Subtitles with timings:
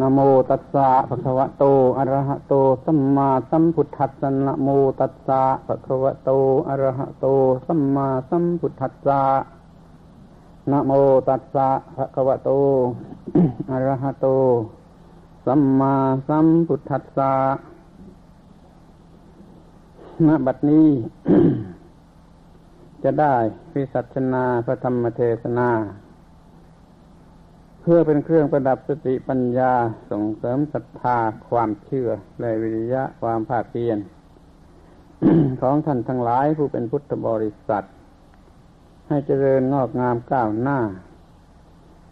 [0.00, 0.18] นะโม
[0.50, 1.64] ตัสสะภะคะวะโต
[1.98, 4.68] อะระหะโต สัมมาสัมพุทธัสสะนะโม
[5.00, 6.30] ตัสสะภะคะวะโต
[6.68, 7.26] อะระหะโต
[7.66, 9.22] สัมมาสัมพุทธัสสะ
[10.70, 10.92] นะโม
[11.28, 12.50] ตัสสะภะคะวะโต
[13.70, 14.26] อะระหะโต
[15.46, 15.94] สัมมา
[16.28, 17.32] สัมพุทธัสสะ
[20.26, 20.88] ณบัดนี้
[23.02, 23.34] จะได้
[23.72, 25.70] พิสัชนาพระธรรมเทศนา
[27.84, 29.72] เพื่อเป็นเครื่องประดับสติปัญญา
[30.10, 31.16] ส่งเสริมศรัทธา
[31.48, 32.08] ความเชื่อ
[32.40, 33.98] และวิริยะความภาคเพียร
[35.60, 37.84] ของท่านทั้งหลายผู้เป็นพุทธบริษัท
[39.08, 40.78] ให้เจริญงอกงามก้าวหน้า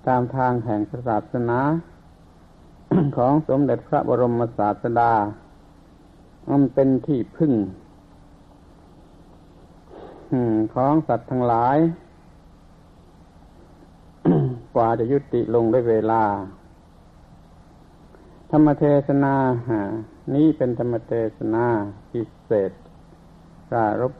[0.07, 1.61] ตามทางแห่งศาสนา
[3.17, 5.13] ของสมเด็จพระบรมศาสดา
[6.51, 7.53] มันเป็นที่พึ่ง
[10.75, 11.79] ของสัตว์ทั้งหลาย
[14.75, 16.23] กว่าจะยุติลงด้วยเวลา
[18.51, 19.35] ธรรมเทศนา
[20.35, 21.65] นี้เป็นธรรมเทศนา
[22.11, 22.73] พิเศษ
[23.75, 24.15] รารบ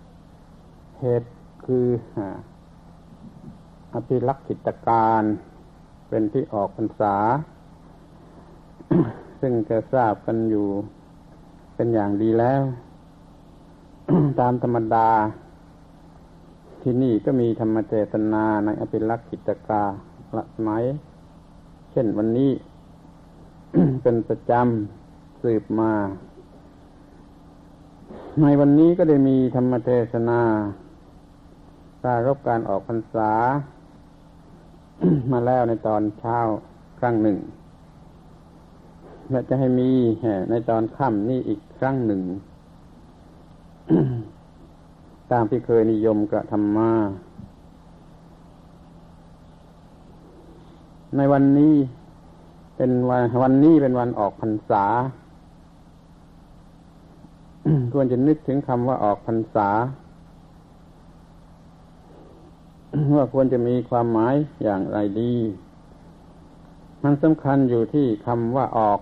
[1.01, 1.29] เหตุ
[1.65, 1.87] คือ
[3.95, 5.23] อภิลักษิตการ
[6.09, 7.17] เป็นที่ออกพรรษา
[9.41, 10.69] ซึ่งจะทราบกันอยู่
[11.75, 12.63] เป็นอย่างดีแล้ว
[14.41, 15.09] ตามธรรมดา
[16.83, 19.83] ที่นี่ก็มีธรรมเทศนาในอภิลักษ์กิจกา
[20.37, 20.83] ละสมัย
[21.91, 22.51] เช่นวันนี้
[24.03, 25.93] เป็นประจำสืบมา
[28.43, 30.41] ในวันนี้ก็ได้มีธรรมเทศนา
[32.05, 33.33] การรบการออกพรรษา
[35.33, 36.39] มาแล้วในตอนเช้า
[36.99, 37.39] ครั้งหนึ่ง
[39.31, 39.91] และจะให้มี
[40.51, 42.23] ในตอนค่ำนี่อีกครั้งหนึ่ง
[45.33, 46.93] ตามที่เคยนิยมกระทำมา
[51.17, 51.75] ในวันนี้
[52.77, 54.85] เป็นวันวันนี้เป็นวันออกพรรษา
[57.93, 59.69] ควรจะนึกถึงคำว่าออกพรรษา
[63.17, 65.35] ว่าควรจะมีความหมายอย่างไรดี
[67.03, 69.01] มันสำคัญอยู่ที่คำว่าออก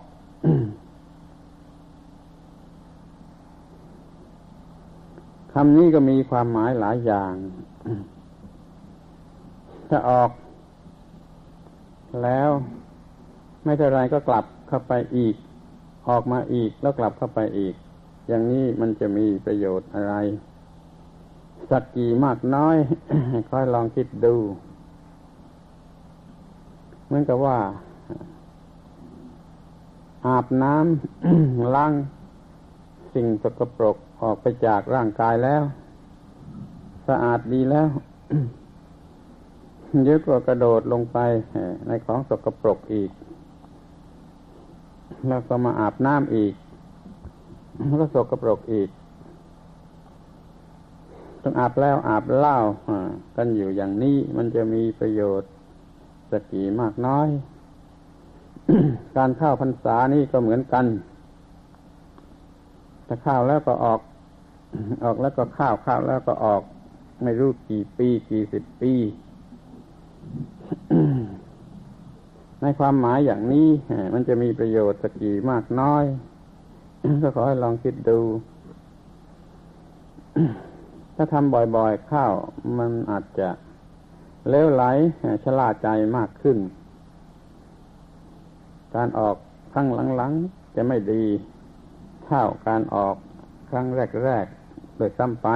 [5.53, 7.33] คำนี้ก็มีความหมายหลายอย่าง
[9.89, 10.31] ถ้าออก
[12.23, 12.51] แล้ว
[13.65, 15.35] ไม่เท่าไรก็กลับเข้าไปอีก
[16.09, 17.75] ออกมาอีกแล้วกลับเข้าไปอีก
[18.29, 20.15] อย่างนี้มันจะมีประโยชน์อะไร
[21.71, 22.77] สักกี่มากน้อย
[23.51, 24.35] ค่อยลองคิดดู
[27.05, 27.59] เหมือนกับว่า
[30.27, 31.93] อาบน้ำล้าง
[33.15, 35.63] สิ่งสกปรกออกไปจากร่างกายแล้ว
[37.09, 37.89] สะอาดดีแล้ว
[40.05, 41.19] เยอะกว่ากระโดดลงไป
[41.87, 43.11] ในของสกปรกอีก
[45.29, 46.55] แล้วก็มาอาบน้ำอีก
[47.87, 48.89] แล้วก็สกปรกอีก
[51.43, 52.57] ต้องอาบแล้วอาบเล่า
[53.37, 55.51] กันอยู่อย่างนี้มันจะมีประโยชน์
[56.31, 57.29] สกี่มากน้อย
[59.17, 60.85] การข้าวพรรษานี่ก็เหมือนกัน
[63.07, 64.01] ถ้าข้าวแล้วก็ออก
[65.05, 66.63] ออกแล้วก็ข้าวข้าวแล้วก็ออก
[67.23, 68.93] ไม่รู้กี่ปี กี่สิบปี
[72.63, 73.69] ในความหมายอย่างนี้
[74.15, 76.05] มันจะมีประโยชน์สักกี่มากน้อย
[77.23, 78.21] ก็ขอให้ลองคิดดู
[81.17, 82.33] ถ้าทำบ่อยๆข้าว
[82.79, 83.49] มันอาจจะ
[84.49, 84.85] เลี้ยวไหล
[85.45, 86.59] ชลาใจมากขึ้น
[88.95, 89.37] การออก
[89.73, 91.25] ครั้งหลังๆ จะไม่ดี
[92.25, 93.17] เท่าการออก
[93.71, 93.87] ครั้ง
[94.25, 95.49] แรกๆโดยซ้ำไป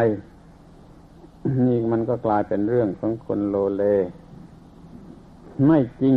[1.66, 3.84] นี่มันก็กลายเป็นเรื่องของคนโลเล
[5.66, 6.14] ไม่จริง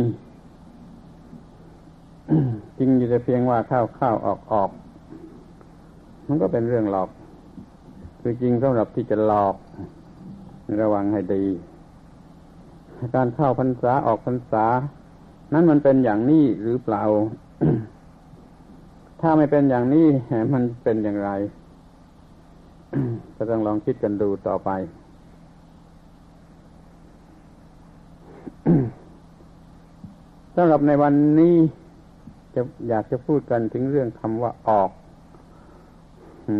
[2.78, 4.70] จริงอยู่แต่เพียงว่าเข้าเข้าออกออก
[6.26, 7.10] มันก็เป็นเรื่องหลอก
[8.20, 9.54] คือจริงสำหรับที่จะหลอก
[10.82, 11.44] ระวังให้ดี
[13.14, 14.66] การเข้าพรรษาออกพรรษา
[15.52, 17.02] นั้นมันเป็นอย่างนี้หรือเปล่า
[19.20, 20.06] ถ้าไม่เป็นอย่างนี้
[20.54, 21.30] มันเป็นอย่างไร
[23.36, 24.70] ก็ต้องลองคิดกันดูต่อไป
[30.58, 31.56] สำหรับในวันนี้
[32.54, 34.90] จะอยากจะพูดกันถึงเรื่องคำว่าออก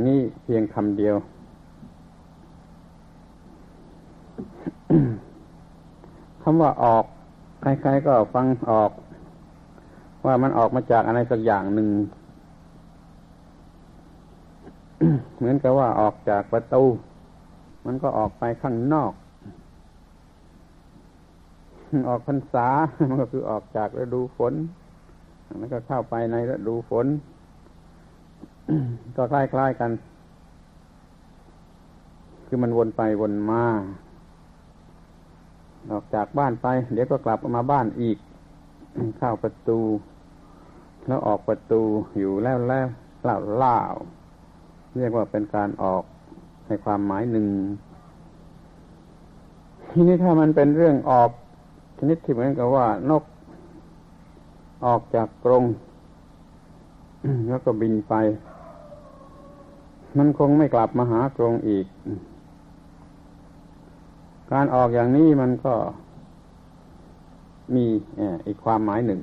[0.07, 1.17] นี่เพียงคำเดียว
[6.43, 7.05] คำว่าออก
[7.61, 8.91] ใครๆก็ฟังออก
[10.27, 11.89] ว่ามันออกมาจากอะไรสักอย่างหนึ่ง
[15.37, 16.85] เหมือนกับว่าออกจากประตู
[17.87, 19.13] มันก็ออกไปข้างนอก
[22.09, 22.69] ออกพรรษา
[23.09, 24.55] มันก็คือออกจากฤดูฝน
[25.59, 27.07] แล้วก็เข้าไปในฤดูฝน
[29.17, 29.91] ก็คล้ายๆกัน
[32.47, 33.65] คือมันวนไปวนมา
[35.93, 38.19] ออกจากบ้านไป เดี๋ยวก็กลับมาบ้านอีก
[39.19, 39.81] เข้าประตู
[41.07, 41.83] แล้วออกประตู
[42.19, 42.87] อยู่แล้วแล้ว
[43.23, 43.79] เล่าเล่า
[44.97, 46.03] เรียกว่าเป็นการออก
[46.67, 47.47] ในความหมายหนึ่ง
[49.91, 51.31] ทีนี้ถ้ามันเป็นเรื่องออก
[51.99, 53.25] ชนิดที่เหมือนกับว่านก
[54.85, 55.65] ออกจากกรง
[57.49, 58.15] แล้วก็บินไป
[60.19, 61.87] มันคงไม่กลับมาหากรงอีก
[64.53, 65.75] การออกอย่างนี้มันก็
[67.75, 67.85] มี
[68.47, 69.21] อีกความหมายหนึ่ง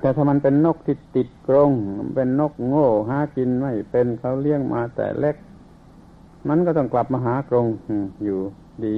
[0.00, 1.70] แต่ถ้ามันเป็นนกที่ติดกรง
[2.14, 5.36] เป็นนกโง่หากินไม่เป็นเขาเลี้ยงมาแต่เล็ก
[6.48, 7.66] มันก็ต้องกลับมาหากรง
[8.24, 8.38] อยู่
[8.86, 8.96] ดี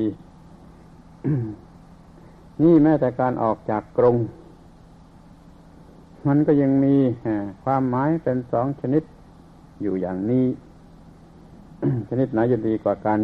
[2.63, 4.17] นี่แม้แต่การออกจากกรง
[6.29, 6.97] มันก็ยังมี
[7.65, 9.03] ความหมายเป็นสองชนิด
[9.83, 10.47] อยู่อย่างนี้
[12.09, 13.21] ชนิดไหนจะดีกว่ากัน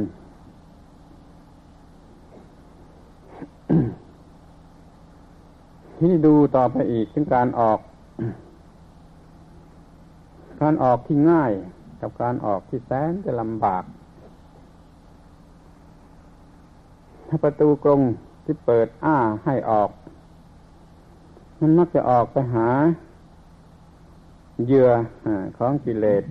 [5.99, 7.79] ที่ดูต่อไปอีกถึงการออก
[10.63, 11.53] การออกที่ง่าย
[12.01, 13.85] กับการออกที่แสนจะลำบาก
[17.15, 18.01] ถ้า ประตูกรง
[18.45, 19.91] ที่เปิดอ้าให้ออก
[21.61, 22.69] มันมักจะออกไปหา
[24.65, 24.91] เหยื่อ
[25.59, 26.25] ของกิเลส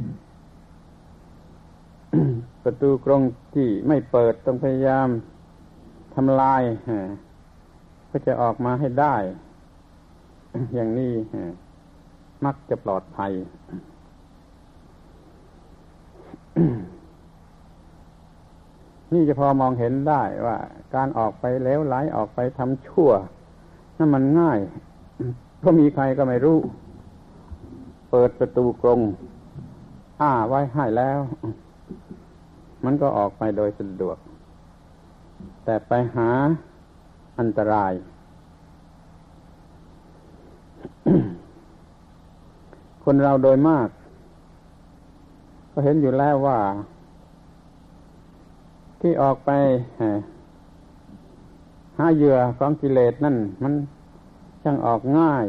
[2.63, 3.21] ประตูกรง
[3.53, 5.07] ที่ไม่เปิดต้องพยายาม
[6.15, 6.63] ทำลาย
[8.09, 9.15] ก็จะออกมาให้ได้
[10.75, 11.13] อย่างนี้
[12.45, 13.31] มักจะปลอดภัย
[19.15, 20.57] นี่จะพอมองเห็นได้ว่า
[20.95, 23.11] การออกไปเลวไหลออกไปทำชั่ว
[23.97, 24.59] นั่นมันง่าย
[25.63, 26.59] ก็มีใครก็ไม่รู้
[28.09, 29.01] เปิดประตูกรง
[30.21, 31.19] อ้าไว้ให้แล้ว
[32.85, 34.17] มันก็ออกไปโดยสะดวก
[35.65, 36.29] แต่ไปหา
[37.39, 37.93] อันตราย
[43.03, 43.87] คนเราโดยมาก
[45.71, 46.57] ก็เห็นอยู่แล้วว่า
[49.07, 49.51] ที่ออกไป
[51.99, 53.73] หาเหยื่อของกิเลสนั่น มัน
[54.63, 55.45] ช่างออกง่าย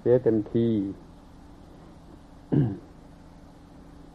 [0.00, 0.68] เสียเต็มที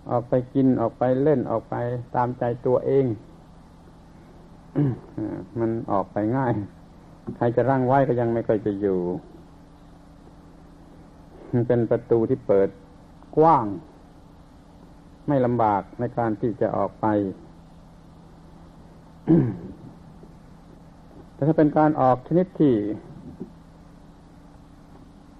[0.09, 1.75] ออกไปกินออกไปเล่นออกไป
[2.15, 3.05] ตามใจตัวเอง
[5.59, 6.53] มันออกไปง่าย
[7.37, 8.99] ใครจะร่างไว้ก็ยังไม่ค่อยจะอยู่
[11.51, 12.69] มันเป็นประตูที่เปิด
[13.37, 13.65] กว้าง
[15.27, 17.07] ไม่ลำบากในการที่จะออกไป
[21.33, 22.75] แต่ถ้าเป็นการออกชนิดที่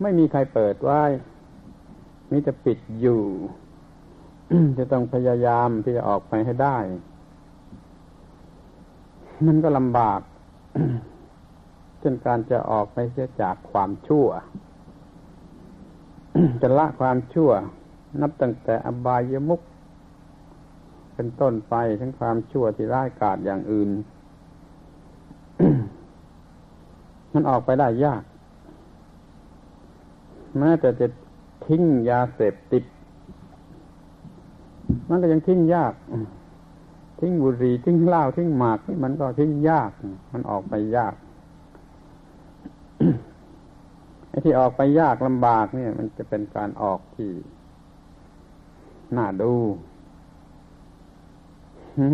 [0.02, 1.04] ไม่มีใครเปิดไว้
[2.32, 3.24] มีแต่ปิดอยู่
[4.78, 6.78] จะต้องพยายามที่จะออกไปให้ได้
[9.46, 10.22] มันก็ลำบาก
[12.00, 14.28] เช่นการจะออกไปเสียจากความชั่ว
[16.62, 17.52] จะละความชั่ว
[18.22, 19.62] นับตั้งแต่อบายมุก
[21.16, 23.90] เป็นต้นไปทั้งความชั่วที่ร้ายกาจอย่างอื่น
[27.34, 28.24] มันออกไปได้ยาก
[30.60, 31.08] แม้แต่จะ
[31.68, 32.84] ทิ้งยาเสพติด
[35.10, 35.94] มันก็ยังทิ้งยาก
[37.20, 39.92] ทิ้งบุหรี่ทิ้งเหล้าทิ้งหมากนี่มันก็ทิ้งยาก
[40.34, 41.14] มันออกไปยาก
[44.30, 47.32] ไอ้ที่ออกไปยากลำบากเนี่ย มันจะเป็นการออกที่
[49.18, 49.54] น่าดู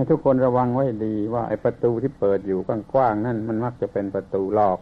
[0.09, 2.59] ทุกคนระวังไว้ดีว่าไอ้ประตูที่เปิดอยู่
[2.93, 4.79] กว้างๆนั่นมันมักจะเป็นประตูหลอก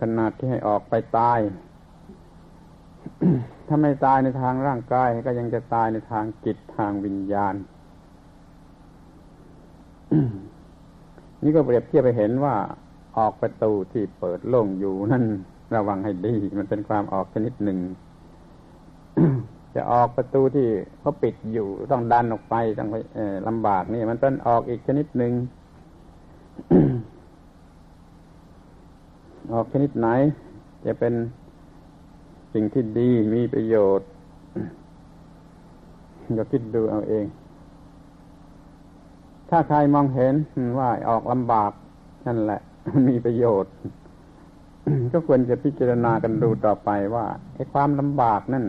[0.00, 1.40] ขนาดที่ให้ออกไปตาย
[3.68, 7.54] ถ้าไม่ตายในทางร่างกาย ก็ยังจะตายในทางจิตทางวิญญาณ
[11.42, 12.54] นี่ก็เปรียบเทียบไปเห็นว่า
[13.18, 15.24] ออกประตูที่เปิดโล่งอยู่นั่น
[15.76, 17.78] ระวังให้ดี มันเป็นความออกชนิดหนึ่ง
[19.74, 20.68] จะออกประตูที่
[21.00, 22.96] เขาปิดอยู่ต้องดันออกไปต้องไป
[23.48, 25.32] ลำบากนี่ มันเป็นออกอีกชนิดหนึ่ง
[29.52, 30.08] ออกชนิดไหน
[30.86, 31.14] จะเป็น
[32.54, 34.08] สิ่งที่ดีมีประโยชน์
[36.38, 37.26] ก็คิดดูเอาเอง
[39.50, 40.34] ถ้าใครมองเห็น
[40.78, 41.72] ว่าออกลำบาก
[42.26, 42.60] นั่นแหละ
[43.08, 43.72] มีประโยชน์
[45.12, 48.64] ก็ควรจะพิจารณากันดูต่อไปว่าไอ้ความลำบากนั่น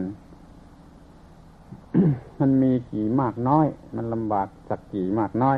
[2.39, 5.57] มันมีกี่มากน้อย มันลำบากสักกี่มากน้อย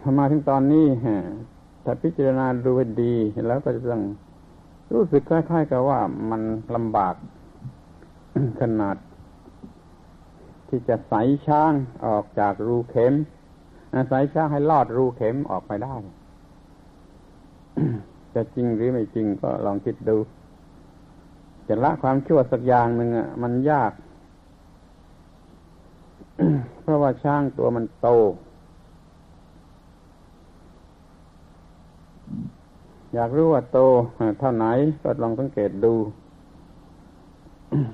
[0.00, 0.86] พอมาถึงตอนนี้
[1.84, 3.14] ถ้าพิจารณาดูให้ดี
[3.48, 4.02] แล้วก็จะต้อง
[4.92, 6.42] รู้สึกคล้ายๆกับว่ามัน
[6.74, 7.14] ลำบาก
[8.60, 8.96] ขนาด
[10.68, 11.72] ที่จะใส่ช้าง
[12.06, 13.14] ออกจากรูเข็ม
[14.08, 15.94] ใส่ช้างให้ลอดรูเข็มออกไปได้
[18.34, 20.16] จะจริงหรือไม่จริงก็ลองคิดดู
[21.68, 23.92] จะละความชั่วสักอย่างหนึ่งอะมันยาก
[26.82, 28.08] เพราะว่าช้างตัวมันโต
[33.14, 33.78] อยากรู้ว่าโต
[34.40, 34.66] เท่าไหน
[35.02, 35.94] ก็ลองสังเกตดู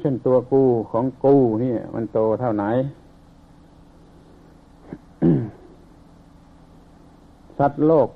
[0.01, 2.65] เช่นตัวกูของกูนี่มันโตเท่าไหน
[7.59, 8.09] สัตว์โลก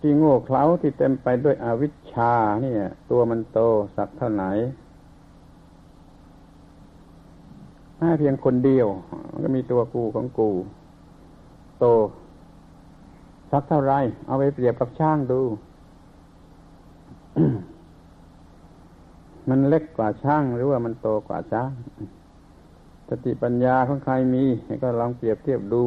[0.00, 2.32] ที่โง่เขลาที่เต็มไปด้วยอวิชชา
[2.64, 2.74] นี่
[3.10, 3.58] ตัวมันโต
[3.96, 4.44] สักเท่าไหน
[7.98, 8.86] แค่เพียงคนเดียว
[9.32, 10.50] มันก็มีตัวกูของกู
[11.78, 11.84] โต
[13.50, 13.94] สักเท่าไร
[14.26, 15.40] เอาไปเปรียบกับช่างดู
[19.48, 21.70] มันเล็กกว่าช่างหรือว่ามันโตกว่าช่าง
[23.08, 24.44] สติปัญญาของใครมี
[24.82, 25.84] ก็ลองเปรียบเทียบดู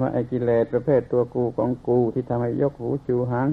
[0.00, 3.48] ว่าไอ้กิเลสประเภทตัวกูของกูที่ทำให้ยกหูชูหาง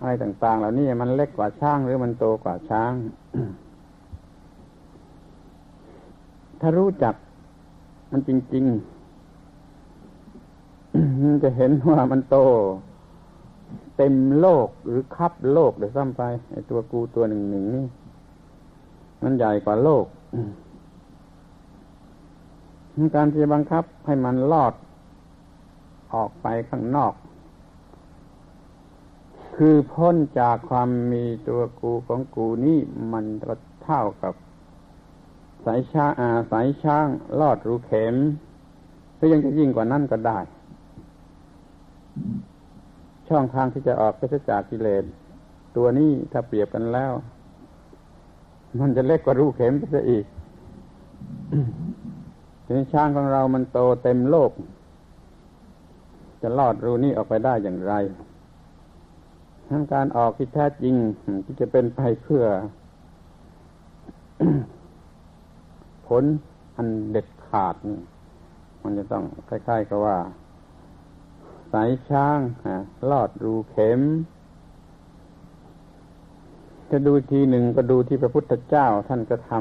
[0.00, 2.92] อะไรต่าง ๆ เหล่านี้มันเล็กกว่าช่างหรือมันโตกว่าช้าง
[6.64, 7.14] ถ้ารู้จัก
[8.10, 12.36] มันจริงๆจะเห็นว่ามันโต
[13.96, 17.86] เต็มโลกหรือคับโลกเดี๋ยวซ้ำไปไอตัวกูตัวหนึ่งหนึ่งนี่
[19.22, 20.04] มันใหญ่กว่าโลก
[23.14, 24.74] การที่บังคับให้มันลอด
[26.14, 27.14] ออกไปข้างนอก
[29.56, 32.80] คือพ้นจากความมีตัวกูของกูนี่
[33.12, 33.52] มันก็
[33.82, 34.34] เท่ากับ
[35.64, 37.08] สายช้าอาสายช่าง
[37.40, 38.14] ลอดรูเข็ม
[39.16, 40.38] หรือยังจะยิ่งกว่านั้นก็ได้
[43.28, 45.04] ช่องทางที่จะออกไปจากกิเลส
[45.76, 47.12] ตัวนี้ถ้าเปรียบกันแล้ว
[48.80, 50.24] มันจะเล็กกว่ารูเข็มไปซะอีก
[52.64, 54.50] ทีนี้ช้างของเรามันโตเต็มโลก
[56.42, 57.94] จะลอดรูนี้ออกไปได้อย่างไร
[59.68, 60.94] ทั้งการออกที่แท้จริง
[61.44, 62.44] ที่จะเป็นไปเพื่อ
[66.06, 66.24] ผล
[66.76, 67.76] อันเด็ดขาด
[68.82, 70.18] มันจะต้องคล้ายๆกับว่า
[71.72, 72.38] สายช้าง
[73.10, 74.00] ลอดรูเข็ม
[76.90, 79.52] จะดูทีหนึ่งก็ดูที่พระพุทธเจ้าท่านก็ท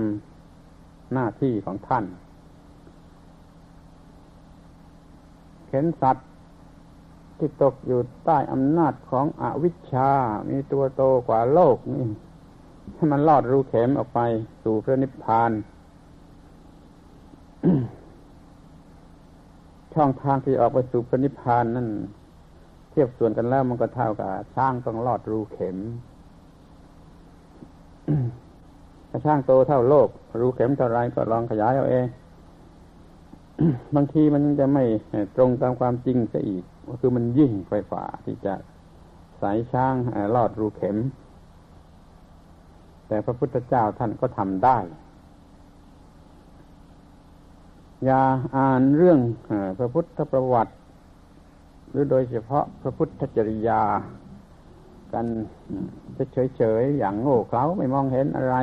[0.51, 2.05] ำหน้าที่ของท่าน
[5.67, 6.27] เข็นสัตว์
[7.37, 10.11] ที่ตกอยู่ใต้อำนาจของอวิชชา
[10.49, 12.05] มีตัวโตกว่าโลกนี่
[12.95, 14.19] ให้มันลอดรูเข็มออกไป
[14.63, 15.51] สู่พระนิพพาน
[19.93, 21.87] ช่องทางที่ออกไปสู่พระนิพพานนั่น
[22.91, 25.77] เทียบส่วนกันแล้วมันก็เท่ากับช้างต้องลอดรูเข็ม
[29.09, 32.05] ถ้าช้างโตเท่าโลก รูเข็มเท่าไรก็ลองขยายเอาเอง
[33.95, 34.83] บางทีมันจะไม่
[35.35, 38.53] ตรงตามความจริงซะอีก ก็คือมันยิ่งไฟฝ่าที่จะ
[39.41, 39.95] สายช้าง
[40.35, 40.97] ลอดรูเข็ม
[43.07, 44.77] แต่พระพุทธเจ้าท่านก็ทำได้
[48.05, 48.21] อย่า
[48.57, 49.19] อ่านเรื่อง
[49.77, 50.73] พระพุทธประวัติ
[51.89, 53.81] หรือโดยเฉพาะพระพุทธจริยา
[55.13, 55.25] กัน
[56.55, 58.55] เฉยๆอย่างโง่เขลาไม่มองเห็นอะไร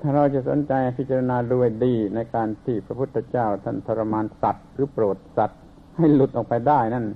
[0.00, 5.60] ถ้าเราจะสนใจพิจารณาดูดีในการที่พระพุทธเจ้าท่านทรมานสัตว์หรือโปรดสัตว์
[5.96, 7.06] ให้หลุดออกไปได้นั่น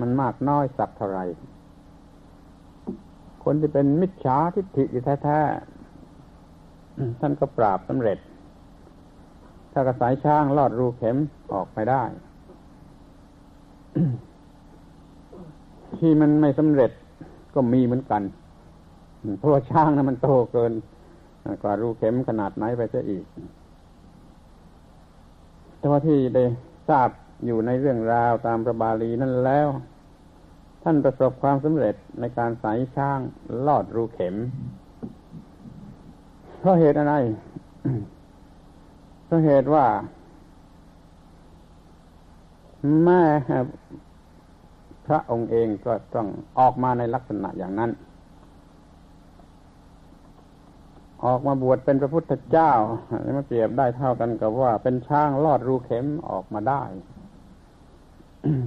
[0.00, 1.24] มันมากน้อยสักเท่าไหร่
[3.44, 4.84] คนที่เป็นมิจฉาทิฏฐิ
[5.24, 5.40] แท้
[7.20, 8.18] ท่านก็ปราบสำเร็จ
[9.72, 11.16] ถ้ากระสายช้างลอดรูเข็ม
[11.52, 12.02] ออกไปได้
[15.98, 16.90] ที่มันไม่สำเร็จ
[17.54, 18.22] ก็มีเหมือนกัน
[19.38, 20.72] เพราะว่าช้างนะั้นมันโตเกิน
[21.62, 23.24] กว่ารูเข็มขนาดไหนไปจะอีก
[25.78, 26.44] แต่ว่าที่ได้
[26.88, 27.08] ทราบ
[27.46, 29.68] อยู่ในเรื่องราวตามพระบาลีนั่นแล้ว
[30.82, 33.18] ท่านประสบความสำเร็จในการสายช้าง
[33.66, 34.34] ลอดรูเข็ม
[36.62, 37.14] เพราะเหตุอะไร
[39.24, 39.86] เพราะเหตุว่า
[43.04, 43.22] แม่
[45.06, 46.26] พระองค์เองก็ต้อง
[46.58, 47.90] ออกมาในลักษณะอย่างนั้น
[51.24, 52.72] ออกมาบวชเป็นพระพุทธเจ้า
[53.36, 56.82] มาเปรียบได้เท่ากันกับว่า เป็นช้างลอดรูเข็มออกมาได้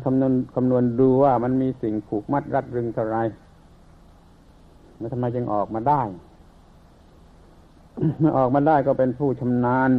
[0.03, 3.17] คำนวณคำนวณดูว่ามันมีสิ่งผูกมัดรัดรึงเท่าไร
[4.97, 6.01] แล้วทำไมจึงออกมาได้
[8.37, 9.91] ออกมาได้ก็เป็นผู้ชำนาญ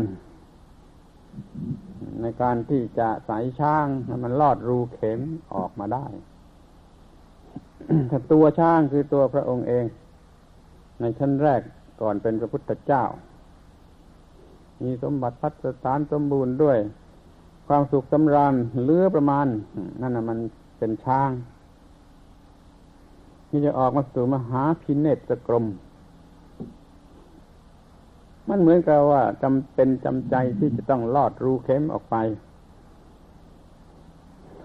[2.22, 3.86] ในการที่จะสายช้าง
[4.24, 5.20] มันลอดรูเข็ม
[5.54, 6.06] ออกมาได้
[8.10, 9.84] ถ้าตัวช้างคือตัวพระองค์เอง
[11.00, 11.60] ในชั้นแรก
[12.00, 13.04] ก่อนเป็นพระพุทธเจ้า
[14.82, 16.78] มีสมบัติพัฒสารสมบูรณ์ด้วย
[17.66, 19.46] ความสุขสำราญเลือประมาณ
[20.00, 20.38] นั่นนะมัน
[20.78, 21.30] เป็นช้าง
[23.48, 25.64] ที่จะออกมาสู่มหาพิเนตกรม
[28.48, 32.16] มันเหมือนกับว่าจำเป็นจำใจที่จะต้องลอดรูเข็มออกไป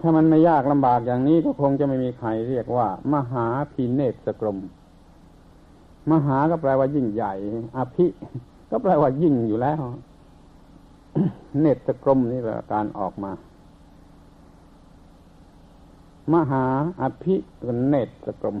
[0.00, 4.58] ถ้ามันไม่ยากลำบากอย่างนี้ก็คงจะไม่มีใครเรียกว่า มหาพิเนตกรม
[6.10, 7.34] มหาก็แปลว่ายิ่งใหญ่
[7.76, 8.06] อภิ
[8.70, 9.82] ก็แปลว่ายิ่งอยู่แล้ว
[11.60, 13.32] เนตรกรมนี่แหละการออกมา
[16.32, 16.64] มหา
[17.00, 17.34] อภิ
[17.88, 18.56] เนตรกรม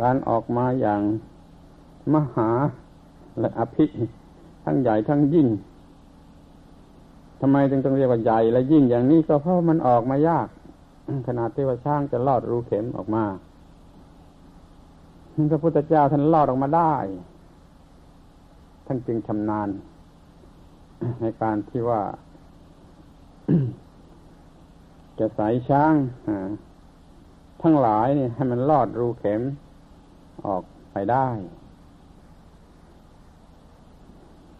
[0.00, 1.02] การออกมาอย่าง
[2.14, 2.48] มหา
[3.40, 3.84] และอภิ
[4.64, 5.48] ทั้งใหญ่ทั้งยิ่ง
[7.40, 10.48] ทำไมจึงต้องเรียกว่าใหญ่และยิ่งอย่างนี้ก็เพราะมันออกมายาก
[11.26, 13.24] ขนาดที่ว่าช่างจะลอดรูเข็มออกมา
[15.50, 16.94] พระพุทธเจ้าท่านลอดออกมาได้
[18.86, 19.68] ท่านจึงชำนาญ
[21.20, 22.02] ในการที่ว่า
[25.18, 25.94] จะสายช้าง
[27.62, 29.42] ทั้งหลายนี่ให้มันลอดรูเข็ม
[30.46, 30.62] ออก
[30.92, 31.28] ไปได้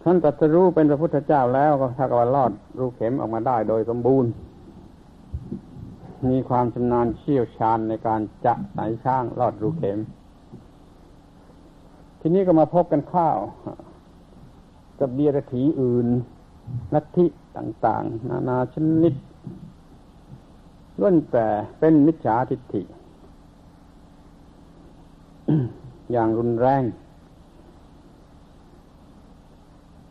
[0.07, 4.31] ท่านตรัสรู้เป็นพระพุทธเจ้าแล้วก็ถ้ากับว่าลอดรูเข็มออกมาได้โดยสมบูรณ์
[6.31, 9.99] มีความชำนาญเชี่ยวชาญในการจะสายช่างลอดรูเข็ม
[12.21, 13.37] ทีนี้ก็มาพบกันข้าว
[15.01, 16.07] กับเดียรถีอื่น
[16.95, 19.15] นัตทิต่าง ๆ นานาชนิด
[21.01, 21.47] ล้วนแต่
[21.79, 22.83] เป็นมิจฉาทิฏฐิ
[26.13, 26.83] อย่างรุนแรง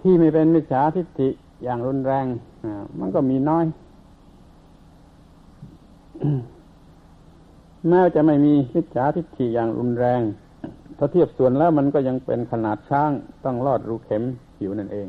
[0.04, 1.30] ที่ไม่เป็นมิจฉาทิฏฐิ
[1.64, 2.26] อย่างรุนแรง
[3.00, 3.66] มันก็มีน้อย
[7.88, 10.22] แม้จะไม่มีมิจฉาทิฏฐิอย่างรุนแรง
[10.98, 13.12] ถ้าเทียบส่วนแล้วมันก็ยังเป็นขนาดช้าง
[13.44, 14.24] ต้องลอดรูเข็ม
[14.62, 15.08] อยู่นั่นเอง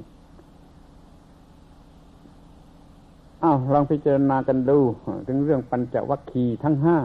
[3.42, 4.79] อ้าวลองพิจารณากันดู
[5.27, 6.99] ถึงเรื่องปัญจวัคคีย์ทั้งห้า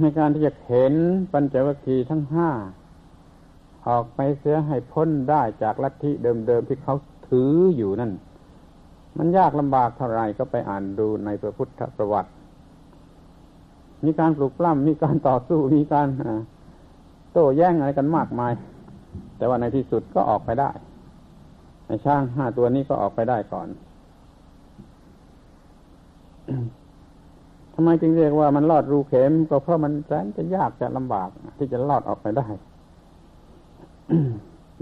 [0.00, 0.94] ในการที่จะเห็น
[1.32, 2.48] ปัญจวัคคีย์ทั้งห้า
[3.88, 6.94] ออกไปเสียให้พ้นได้จากลัทธิเดิมๆที่เขา
[7.28, 8.12] ถืออยู่นั่น
[9.18, 12.30] มันยากลำบากเท่าไรก็ไปอ่านดูในพระพุทธประวัติ
[14.04, 16.08] มีการปลุกปล้ำมีการต่อสู้มีการ
[17.32, 18.52] โต้แย้งอะไรกันมากมาย
[19.36, 20.70] แต่ว่าในที่สุดก็ออกไปได้
[21.86, 23.68] ในช้างห้าตัวนี้ก็ออกไปได้ก่อน
[27.74, 32.46] ทำไมจึงเรียกว่ามันลอดรูเข็ม ก็เพราะมันแสนจะยากจะลำบากที่จะลอดออกไปได้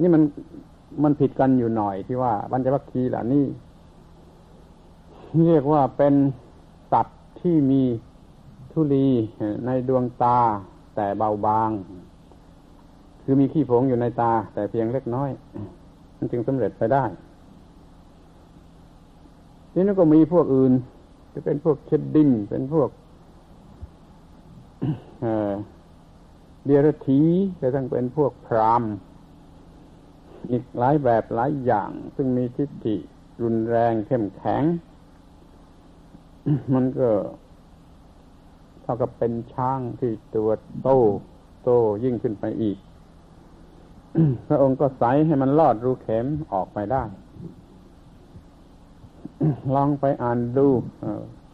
[0.01, 0.23] นี่มัน
[1.05, 3.45] มันผิดกันอยู่หน่อยที่ว่าบรรจวัคคีย์เหล่านี้
[5.47, 6.15] เรียกว่าเป็น
[6.93, 7.83] สัตว์ที่มี
[8.73, 9.09] ทุลี
[9.67, 10.39] ในดวงตา
[10.97, 11.71] แต่เบาบาง
[13.23, 15.31] คือมีขี้ผงอยู่ในตา แต่เพียงเล็กน้อย
[16.17, 17.05] มันจึงสำเร็จไปได้
[19.73, 20.73] ทีนี้ก็มีพวกอื่น
[21.33, 22.89] จะเป็นพวกเช็ดดินเป็นพวก
[26.65, 27.21] เดียรถี
[27.61, 28.83] จะต้องเป็นพวกพราม
[30.51, 32.97] อีกหลายแบบหลายอย่าง ซึ่งมีทิฏฐิ
[33.43, 34.63] รุนแรงเข้มแข็ง
[36.75, 37.11] มันก็
[38.83, 40.51] เท่ากับเป็นช้างที่ตัว
[40.83, 40.89] โต
[41.63, 41.71] โต
[42.05, 42.79] ยิ่งขึ้นไปอีก
[44.49, 47.05] พระองค์ก็ใสให้มันลอดรูเข็มออกไปได้
[49.75, 50.69] ลองไปอ่านดู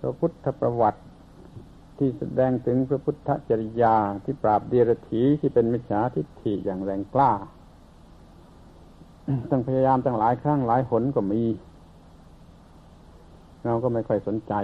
[0.01, 1.01] พระพุทธประวัติ
[1.99, 7.33] ที่แสดงถึงพระพุทธจริยาที่ปราบเดียรถีที่เป็นมิจฉาทิฏฐิอย่างแรงกล้า
[9.51, 11.43] ต้องพยายามตั้งหลายครั้งหลายหนก็มี
[13.65, 14.55] เราก็ไม่ค่อยสนใจ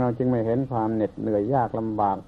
[0.00, 2.18] เราจึงไม่เห็นความเหน็ดเหนื่อยยากลำบาก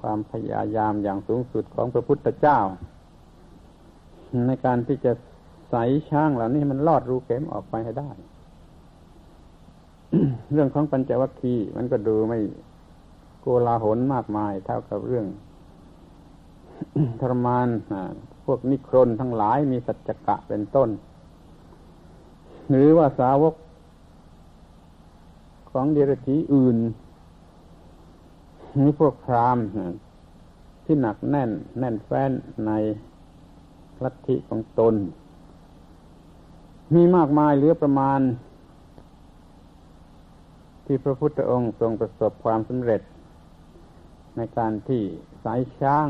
[0.00, 2.58] ความพยายามอย่างสูงสุดของพระพุทธเจ้า
[4.46, 5.12] ในการที่จะ
[5.70, 5.74] ใส
[6.10, 8.10] ช้างเหล่านี้มันลอดรูเข็มออกไปให้ได้
[10.52, 12.38] เรื่องของปัญจวัคคีย์มันก็ดูไม่
[13.40, 15.26] โกลาหลมากมาย เท่ากับเรื่อง
[17.20, 17.68] ทรมาน
[18.50, 20.88] วกนิครนทั้งหลายมีสัจจกะเป็นต้น
[22.70, 23.54] หรือว่าสาวก
[25.70, 26.78] ของเดรัจฉีอื่น
[28.74, 29.64] หรือพวกพราหมณ์
[30.84, 32.30] ที่หนักแน่น แน่นแฟ้น
[32.66, 32.72] ใน
[34.04, 34.94] ลัทธิของตน
[36.94, 38.20] มีมากมายเหลือประมาณ
[40.84, 43.02] ที่พระพุทธองค์ทรงประสบความสำเร็จ
[44.36, 45.02] ในการที่
[45.44, 46.06] สายช้าง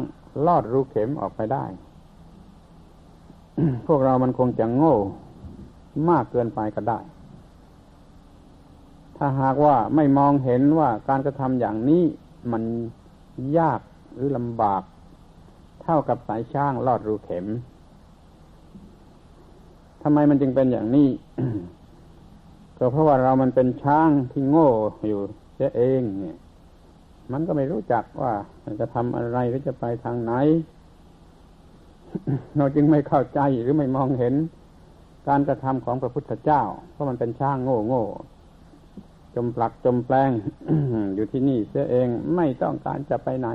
[0.47, 1.65] ลอดรูเข็มออกไปได้
[3.87, 4.97] พวกเรามันคงจะโง่
[6.11, 6.99] มากเกินไปก็ได้
[9.17, 12.05] ถ้าหากว่าไม่มองเห็นว่าการกระทำอย่างนี้
[12.53, 12.63] มัน
[13.59, 13.81] ยาก
[14.15, 14.83] หรือลำบาก
[15.83, 17.47] เท่ากับสายช่างลอดรูเข็ม
[20.03, 21.09] ทำไมมันจึงเป็นอย่างนี้
[22.79, 24.71] ก็เพราะว่าเรามันเป็นช้างที่โง่
[25.09, 25.21] อยู่
[25.55, 26.39] เสียเอง เนี่ย
[27.33, 28.33] มันก็ไม่รู้จักว่า
[28.81, 30.33] จะทำอะไรหรือจะไปทางไหน
[32.57, 34.35] เราจึงไม่เข้าใจหรือไม่มองเห็น
[35.29, 38.05] การกระทำของพระพุทธเจ้า เพราะมันเป็นช้างโง่โง่
[39.35, 40.31] จมปลักจมแปลง
[41.15, 43.49] อยู่ที่นี่เสียเองไม่ต้องการจะไปไหน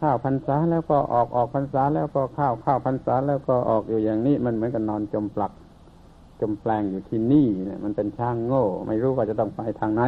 [0.00, 5.52] ข้าวพรรษาแล้วก็ออกออกพรรษาแล้วก็ข้าวข้าวพรรษาแล้วก็ออกอยู่อย่างนี้ มันเหมือนกับนอนจมปลัก
[6.40, 10.02] จมแปลงอยู่ที่นี่เนี่ย มันเป็นช่างโง่ ไม่รู้ว่าจะต้องไปทางไหน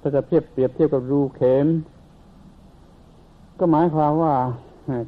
[0.00, 1.66] ถ้าจะเทียบเปรียบเทียบกับรูเข็ม
[3.58, 4.34] ก็หมายความว่า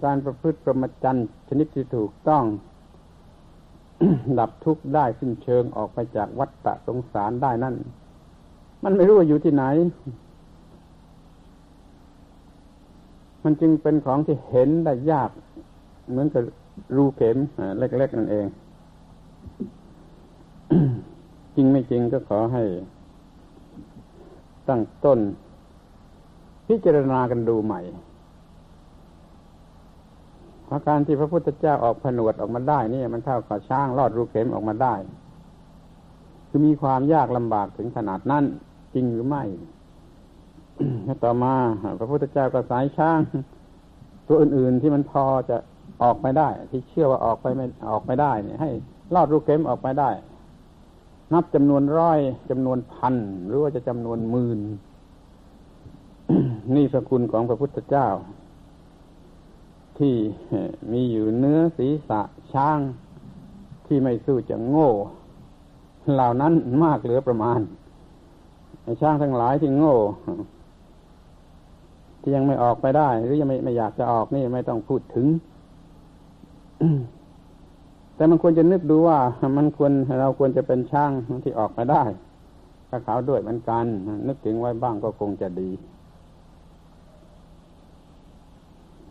[0.04, 1.16] การประพฤติประมจัน
[1.48, 2.44] ชนิดที่ถูกต้อง
[4.38, 7.74] ดับทุกข์ได้สิ้นเชิงออกไปจากวัฏฏะสงสารได้นั่น
[8.84, 9.64] มันไม่รู้ว่าอยู่ที่ไหน
[13.44, 15.30] มันจึงเป็นของที่เห็นได้ยาก
[16.10, 16.42] เหมือนกับ
[16.96, 17.36] รูเข็ม
[17.78, 18.46] เล็ก ๆ นั่นเอง
[21.56, 22.64] จริงไม่จริงก็ขอให้
[24.68, 25.18] ตั้งต้น
[26.66, 27.80] พิจารณากันดูใหม่
[30.68, 34.94] เพราะการที่พระพุทธเจ้าออกผนวดออกมาได้นี่มันเท่ากับช้างลอดรูเข็มออกมาได้
[36.48, 38.44] คือมีความยากลำบากถึงขนาดนั้น
[38.94, 39.44] จริงหรือไม่
[41.24, 41.54] ต่อมา
[41.98, 43.18] พระพุทธเจ้าก็สายช้าง
[44.28, 45.56] ตัวอื่น ๆที่มันพอจะ
[46.02, 48.70] ออกไปได้ ที่เชื่อว่าออกไปไม่ออกไม่ได้เนี่ยให้
[49.14, 50.10] ลอดรูเข็มออกไปได้
[51.32, 52.18] นับจำนวนร้อย
[52.50, 53.14] จำนวนพัน
[53.46, 54.60] หรือว่าจะจำนวนหมื่น
[56.74, 58.06] นี่สกุลของพระพุทธเจ้า
[59.98, 60.14] ที่
[60.92, 62.20] มีอยู่เนื้อศีรษะ
[62.52, 62.78] ช้าง
[63.86, 64.90] ที่ไม่สู้จะโง่
[66.12, 66.52] เหล่านั้น
[66.84, 67.60] มากเหลือประมาณ
[69.02, 69.96] ช้างทั้งหลายที่โง่
[72.20, 75.26] ที่ยังไม่ออกไปได้ หรือยังไม่ไม่อยากจะออกนี่ไม่ต้องพูดถึง
[78.14, 79.18] แต่มันควรจะนึกดูว่า
[79.56, 81.12] มันควรเราควรจะเป็นช่าง
[81.44, 82.02] ที่ออกไปได้
[82.88, 83.84] ถ้าเขาด้วยเหมือนกัน
[84.26, 85.70] นึกถึงไว้บ้างก็คงจะดี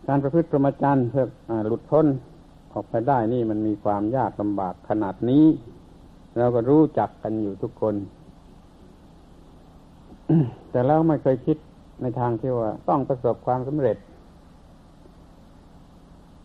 [0.08, 1.26] การประพฤติประมาจันเพื่อ
[1.68, 2.06] หลุดพ้น
[2.72, 5.44] ออกไปได้นี่มันมีความยากลำบากขนาดนี้
[6.38, 7.94] เราก็รู้จักกันอยู่ทุกคน
[10.70, 11.56] แต่แล้วไม่เคยคิด
[12.02, 13.96] ในทางที่ว่าต้องประสบความสำเร็จ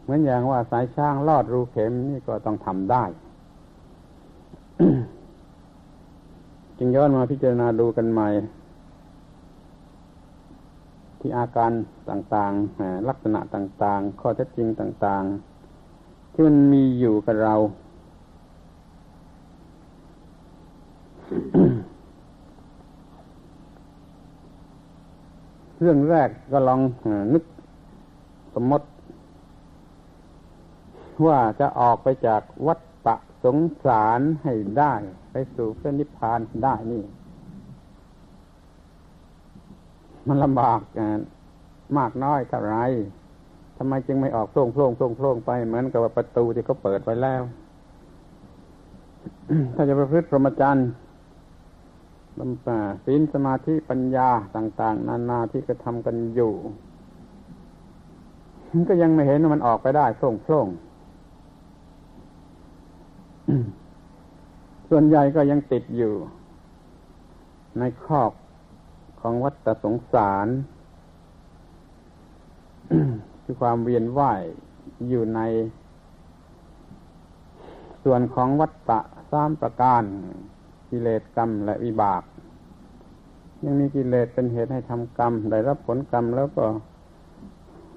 [0.04, 3.04] เหมือนอย่างว่าสายช่างลอดรูเข็มนี่ก็ต้องทำได้
[6.78, 8.30] จึงย้อนมาพิจารณาดูกันใหม่
[11.26, 11.72] ที่อาการ
[12.10, 17.56] ต่างๆ ลักษณะต่างๆ ข้อเท็จจริงต่างๆ ที่มันมีอยู่กับเรา
[25.82, 26.82] เรื่องแรกก็ลอง
[27.34, 27.44] นึก
[28.54, 28.88] สมมติ
[31.26, 34.94] ว่าจะออกไปจากวัฏฏะสงสารให้ได้
[35.32, 37.04] ไปสู่พระนิพพานได้นี่
[40.28, 40.80] มันลำบาก
[41.98, 42.76] มากน้อยเท่าไร
[43.78, 47.42] ทำไมจึงไม่ออกโพร่งโพร่งโพร่งโพร่งไปเหมือนกับว่าประตูที่เขาเปิดไว้แล้ว
[49.76, 50.90] ถ้าจะประพฤติพรหมจรรย์
[52.40, 56.54] บำป่าศีลสมาธิปัญญาต่าง ๆ นานาที่กระทำกันอยู่
[58.70, 60.68] มันก็ยังไม่เห็นว่ามันออกไปได้โพร่งโพร่ง
[64.90, 66.14] ส่วนใหญ่ก็ยังติดอยู่
[67.80, 68.32] ในคอบ
[69.26, 70.48] ของวัฏสงสาร
[73.44, 74.42] คือความเวียนว่าย
[75.10, 75.40] อยู่ใน
[78.04, 79.00] ส่วนของวัฏฏะ
[79.32, 80.04] สามประการ
[80.90, 82.24] กิเลสกรรมและวิบาก
[83.64, 86.66] ยังมีกิเลสเป็นเหตุให้ทำกรรม ได้รับผลกรรมแล้วก็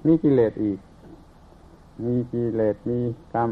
[0.05, 0.79] มีกิเลสอีก
[2.05, 2.99] มีกิเลสมี
[3.33, 3.49] กรรม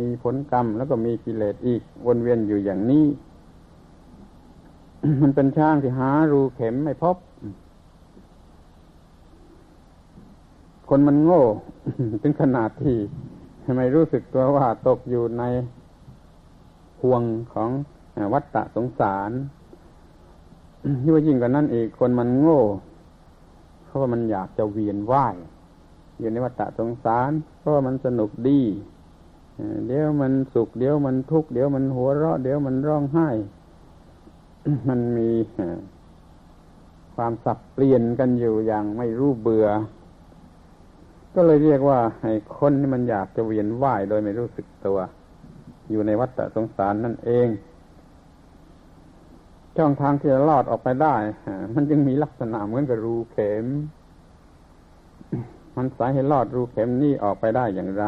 [0.00, 3.04] มีผลกรรม แล้วก็มีกิเลสอีก วนเวียนอยู่อย่างนี้
[5.22, 7.16] มันเป็นช่างที่หารูเข็มไม่พบ
[10.88, 11.42] คนมันโง่
[12.22, 12.96] ถึงขนาดที่
[13.76, 15.42] ไม่รู้สึกตัวว่าตกอยู่ใน
[17.02, 17.22] ห่วง
[17.54, 17.70] ของ
[18.32, 19.30] วัฏฏะสงสาร
[21.02, 22.62] ที่ว่ายิ่งกว่านั้นอีกคนมันโง่
[23.84, 25.36] เพราะว่ามันอยากจะเวียนว่าย
[26.18, 28.60] อยู่ในวัฏฏะสงสาร เพราะว่ามันสนุกดี
[29.86, 33.28] เดี๋ยวมันสุขเดี๋ยวมันทุกข์เดี๋ยวมันหัวเราะเดี๋ยวมันร้องไห้
[34.88, 35.30] มันมี
[37.14, 39.68] ความสับเปลี่ยนกันอยู่อย่างไม่รู้เบื่อ
[41.34, 44.98] ก็เลยเรียกว่าไอ้คนนี่มันอยากจะเวียนว่ายโดยไม่รู้สึกตัว
[45.90, 47.48] อยู่ในวัฏสงสารนั่นเอง
[49.76, 51.16] ช่องทางที่จะลอดออกไปได้
[51.74, 53.66] มันยังมีลักษณะเหมือนกับรูเข็ม
[55.76, 58.04] มันสายให้ลอดรูเข็มนี่ออกไปได้อย่างไร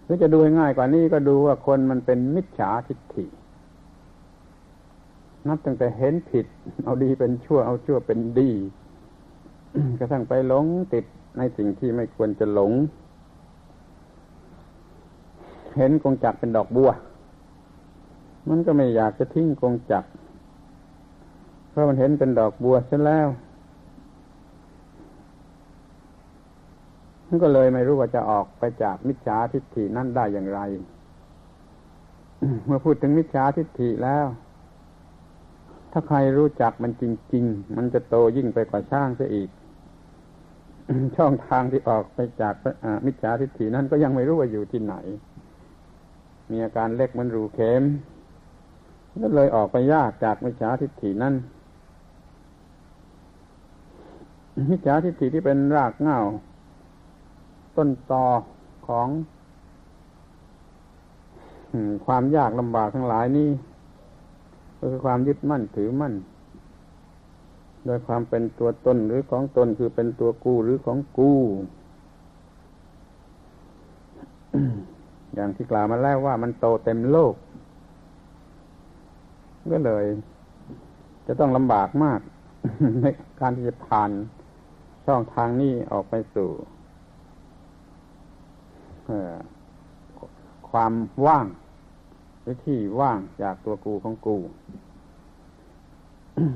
[0.11, 3.25] รือจะดูง่ายกว่านี้ก็ดูว่าคนมันเป็นมิจฉาทิฏฐิ
[5.47, 6.45] นับตั้งแต่เห็นผิด
[6.83, 8.51] เอาดีเป็นชั่วเอาชั่วเป็นดี
[9.99, 11.05] กระทั่งไปหลงติด
[11.37, 12.71] ในสิ่งที่ไม่ควรจะหลง
[15.77, 16.89] เห็นกงจักเป็นดอกบัว
[18.49, 20.03] มันก็ไม่อยากจะทิ้งกงจัก
[21.69, 23.27] เพราะมันเห็นเป็นดอกบัวเสียแล้ว
[27.33, 30.59] มันก็เลยไม่รู้ว่าจะออกไปจากมิจฉาทิฏฐินั่นได้อย่างไร
[32.65, 34.25] เมื่อพูดถึงมิจฉาทิฏฐิแล้ว
[35.91, 39.49] ถ้าใครรู้จักมันจริง ๆ มันจะโตยิ่งไปกว่าช่างซะอีก
[41.17, 42.53] ช่องทางที่ออกไปจาก
[43.05, 44.95] มิจฉาทิฏฐินั้นก็ยังไม่รู้ว่าอยู่ที่ไหน
[46.51, 47.83] มีอาการเล็กมันรูเข็ม
[49.23, 51.33] ก็เลยออกไปยากจากมิจฉาทิฏฐินั้น
[54.71, 56.19] มิจฉาทิฏฐิที่เป็นรากเหง้า
[57.77, 58.25] ต้นตอ
[58.87, 59.07] ของ
[62.05, 63.49] ความยากลำบากทั้งหลายนี้
[64.77, 66.13] ก็คือความยึดมั่นถือมั่น
[67.85, 71.39] โดยความเป็นตัวตนหรือของตนคือเป็นตัวกู้หรือของกู้
[75.33, 77.33] อย่างที่กล่าวมาแล้วว่ามันโตเต็มโลก
[79.73, 80.05] ก็เลย
[81.27, 82.19] จะต้องลำบากมาก
[83.01, 83.05] ใน
[83.39, 84.09] การที่จะผ่าน
[85.05, 86.49] ช่องทางนี้ออกไปสู่
[90.69, 90.93] ความ
[91.25, 91.45] ว่าง
[92.41, 94.37] หรือที่ว่างจากตัวกูของกู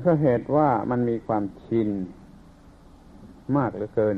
[0.04, 1.88] ก็เหตุว่ามันมีความชิน
[3.56, 4.16] มากเหลือเกิน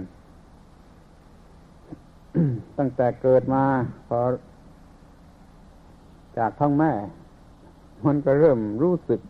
[2.79, 3.65] ตั้งแต่เกิดมา
[4.09, 4.21] พอ
[6.39, 6.93] จากท้องแม่
[8.07, 9.21] มันก็เริ่มรู้สึก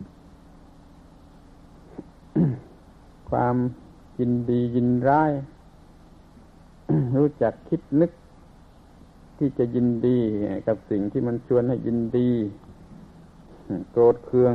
[3.29, 3.55] ความ
[4.19, 5.31] ยินดียินร้าย
[7.19, 8.11] รู้จักคิดนึก
[9.39, 10.17] ที่จะยินดี
[10.67, 12.29] กับสิ่งที่มันชวนให้ยินดี
[13.91, 14.53] โกรธเคือง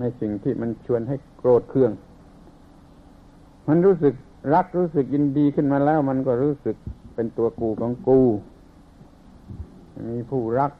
[0.00, 1.90] ในสิ่งที่มันชวนให้โกรธเคือง
[3.68, 4.14] มันรู้สึก
[4.54, 6.76] รักรู้สึกยินดีขึ้นมาแล้ว มันก็รู้สึก
[7.14, 8.20] เป็นตัวกูของกู
[10.10, 10.72] มีผู้รัก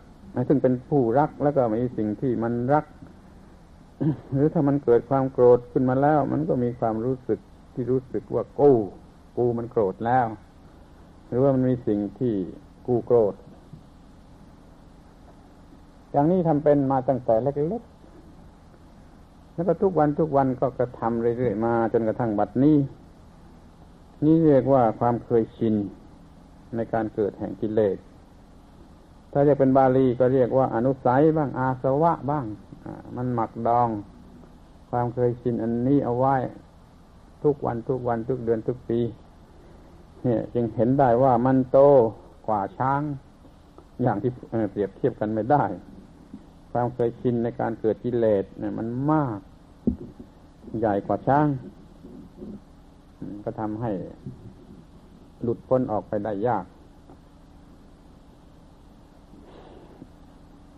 [0.49, 2.85] ซึ่งเป็นผู้รักแล้วก็มีสิ่งที่มันรัก
[4.33, 7.39] หรือถ้ามันเกิดความโกรธขึ้นมาแล้ว มันก็มีความรู้สึก
[7.75, 8.71] ที่รู้สึกว่ากู
[9.37, 10.27] กูมันโกรธแล้ว
[11.29, 12.35] หรือว่ามันมีสิ่งที่
[12.87, 13.35] กูโกรธ
[16.13, 22.77] อย่างนี้ทำเป็นมาตั้งแต่เล็กๆแล้วก็ทุกวันทุกวันก็กระทำเรื่อยๆมา จนกระทั่งบัดนี้
[24.25, 25.75] นี่เรียกว่าความเคยชิน
[26.77, 27.97] ในการเกิดแห่งกิเลส
[29.33, 32.47] ถ้าจะเป็นบาลีก็เรียกว่าอนุสัยบ้างอาสวะบ้าง
[33.17, 33.89] มันหมักดอง
[34.91, 36.37] ความเคยชินอันนี้เอาไว้
[37.45, 39.01] ทุกวันทุกวันทุกเดือนทุกปี
[40.23, 41.79] เนี่ย จึงเห็นได้ว่ามันโต
[42.47, 43.01] กว่าช้าง
[44.03, 44.31] อย่างที่
[44.73, 45.65] เปรียบเทียบกันไม่ได้
[46.73, 49.39] ความเคยชินในการเกิดกิเลสเนี่ยมันมาก
[50.79, 51.47] ใหญ่กว่าช้าง
[53.45, 53.91] ก็ทำให้
[55.43, 56.65] หลุดพ้นออกไปได้ยาก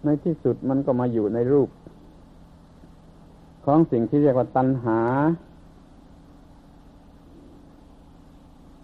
[0.04, 1.68] ในที่สุดมันก็มาอยู่ในรูป
[3.64, 5.00] ของสิ่งที่เรียกว่าตัณหา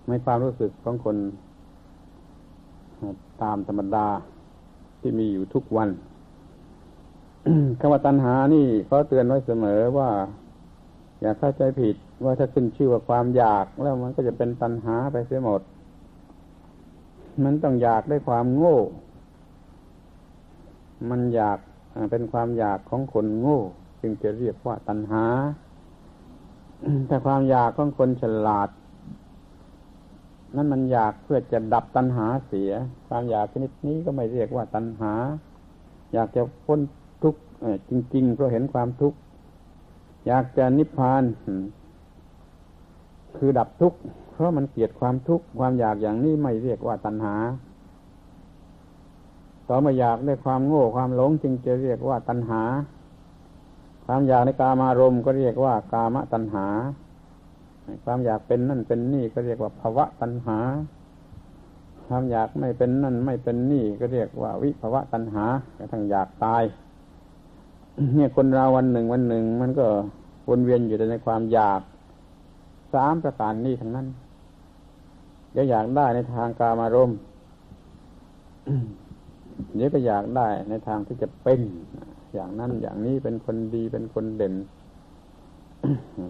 [0.09, 1.17] ในความรู้สึกของคน
[3.43, 4.07] ตามธรรมดา
[5.01, 5.89] ที่มีอยู่ทุกวัน
[7.79, 10.11] คำว่าตัณหานี่เขาเตือนไว้เสมอว่า
[11.21, 15.61] อย่าเข้าใจผิดว่าถ้าขึ้นชื่อว่าความอยากแล้วมันก็จะเป็นตัณหาไปเสียหมด
[17.45, 18.79] มันต้องอยากได้ความโง่
[21.11, 21.59] มันอยาก
[22.11, 23.61] เป็นความอยากของคนโง่
[24.01, 25.25] จึงจะเรียกว่าตัณหา
[27.09, 28.69] แต่ความอยากของคนฉลาด
[30.57, 32.71] นั่นมันอยากเพื่อจะดับตัณหาเสีย
[33.09, 35.13] ความอยากชนิดนี้ก็ไม่เรียกว่าตัณหา
[36.13, 36.81] อยากจะพ้น
[37.23, 37.41] ทุกข์
[37.89, 39.19] จริง ๆ เพราะเห็นความทุกข์
[40.27, 41.23] อยากจะนิพพาน
[43.37, 43.99] คือดับทุกข์
[44.33, 47.35] เพราะมันเกลียดความทุกข์ความอยากอย่างนี้ไม่เรียกว่าตัณหา
[49.69, 52.63] ต่อมาอยากได้ความโง่ความหลงจึงจะเรียกว่าตัณหา
[54.07, 56.67] ความอยากในกามารมณ์ก็เรียกว่ากามตัณหา
[58.05, 60.59] ความอยากเป็นนั่นเป็นนี่ก็เรียกว่าภาวะตัณหา
[62.07, 65.45] ความอยากไม่เป็นนั่นไม่เป็นนี่ก็เรียกว่าวิภาวะตัณหา
[65.79, 66.63] กระทั่งอยากตาย
[68.15, 69.87] เนี่ยคนเราวันหนึ่งวันหนึ่ง มันก็
[70.49, 71.81] วนเวียนอยู่ในความอยาก
[72.95, 74.07] สามประการนี้ทั้งนั้น
[75.53, 77.19] เดี๋ยวอยากได้ในทางกามารมณ์
[79.77, 81.61] เดี๋ยวก็อยากได้ในทางที่จะเป็น
[82.35, 84.55] อย่างนั้นอย่างนี้เป็นคนดีเป็นคนเด่น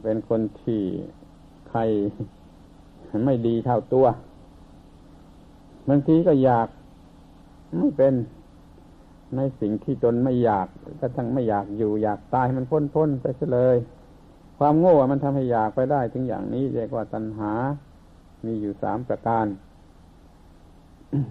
[0.04, 0.82] เป็นคนที่
[1.72, 1.82] ใคร
[3.26, 4.06] ไม่ดีเท่าตัว
[5.88, 6.68] บางทีก็อยาก
[7.78, 8.14] ไม่เป็น
[9.36, 10.66] ในสิ่งที่ตนไม่อยาก
[11.00, 13.76] ก็ทั้งไม่อยากอยู่อยากตายมันพ้นพ้นไปเลย
[14.58, 17.52] ความโง่มันทำให้อยากไปได้ถึงอย่างนี้เรียกว่าตัณหา
[18.44, 19.46] มีอยู่สามประการ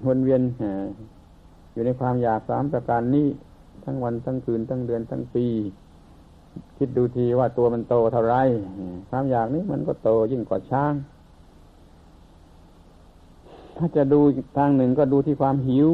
[0.05, 0.41] วนเวียน
[1.73, 3.27] อยู่ในความอยากสามประการนี้
[3.83, 5.47] ทั้งวันทั้งคืนทั้งเดือนทั้งปี
[6.77, 8.35] คิดดูทีว่าตัวมันโตเท่าไร
[9.09, 10.93] ความอยากนี้มันก็โตยิ่งกว่าช้าง
[13.77, 14.19] ถ้าจะดู
[14.57, 15.89] ทางหนึ่งก็ดูที่ความหิว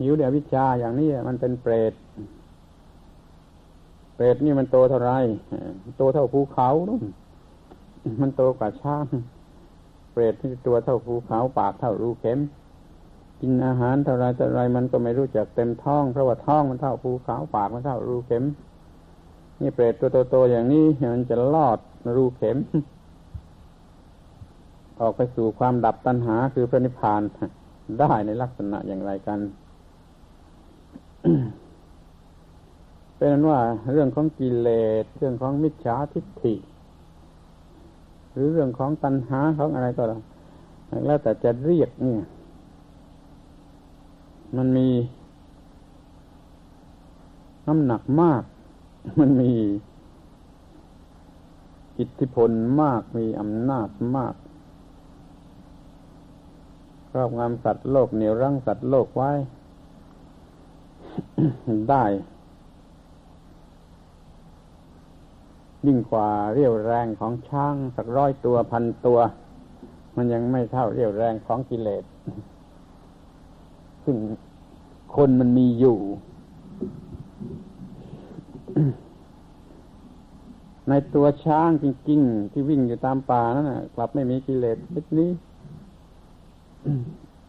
[0.00, 1.92] หิวเดี๋ยววิชาอย่างนี้มันเป็นเปรต
[4.14, 5.12] เปรตนี่มันโตเท่าไร
[5.98, 7.02] โตเท่าภูเขานู่น
[8.22, 9.06] มันโตกว่าช้าง
[10.12, 12.38] เปรตที่ตัวเท่าภูเขาปากเท่ารูเข็ม
[13.40, 18.44] กินอาหารเท่าไรเท่าไรมันก็ไม่รู้จักเต็มท้อง เพราะว่าท้องมันเท่าภูเขาปากมันเท่ารูเข็ม
[19.60, 21.78] นี่เปรตตัวโตๆอย่างนี้มันจะลอด
[22.16, 22.58] รูเข็ม
[25.00, 27.22] ออกไปสู่ความดับตัณหาคือพระนิพพาน
[28.00, 29.38] ได้ในลักษณะอย่างไรกัน
[33.16, 33.60] เป็นนั้นว่า
[33.92, 34.68] เรื่องของกิเล
[35.02, 36.54] สเรื่องของมิจฉาทิฏฐิ
[38.32, 40.02] หรือเรื่องของตัณหาของอะไรก็
[41.06, 42.22] แล้วแต่จะเรียกเนี่ย
[44.56, 44.88] มันมี
[47.66, 48.42] น้ำหนักมาก
[49.18, 49.52] มันมี
[51.98, 52.50] อิทธิพล
[52.82, 54.34] มากมีอำนาจมาก
[57.10, 59.32] ครอบงำสัตว์โลกเหนี่ยวรั้งสัตว์โลกไว้
[61.90, 62.04] ได้
[65.86, 69.18] ยิ่งกว่าเรี่ยวแรงของช้าง สักร้อยตัวพันตัว
[70.16, 72.04] มันยังไม่เท่าเรี่ยวแรงของกิเลส
[74.04, 74.16] ซึ่ง
[75.16, 75.98] คนมันมีอยู่
[80.88, 85.30] ในตัวช้างจริง ๆ ที่วิ่งอยู่ตามป่านั่นนะกลับไม่มีกิเลสนิดนี้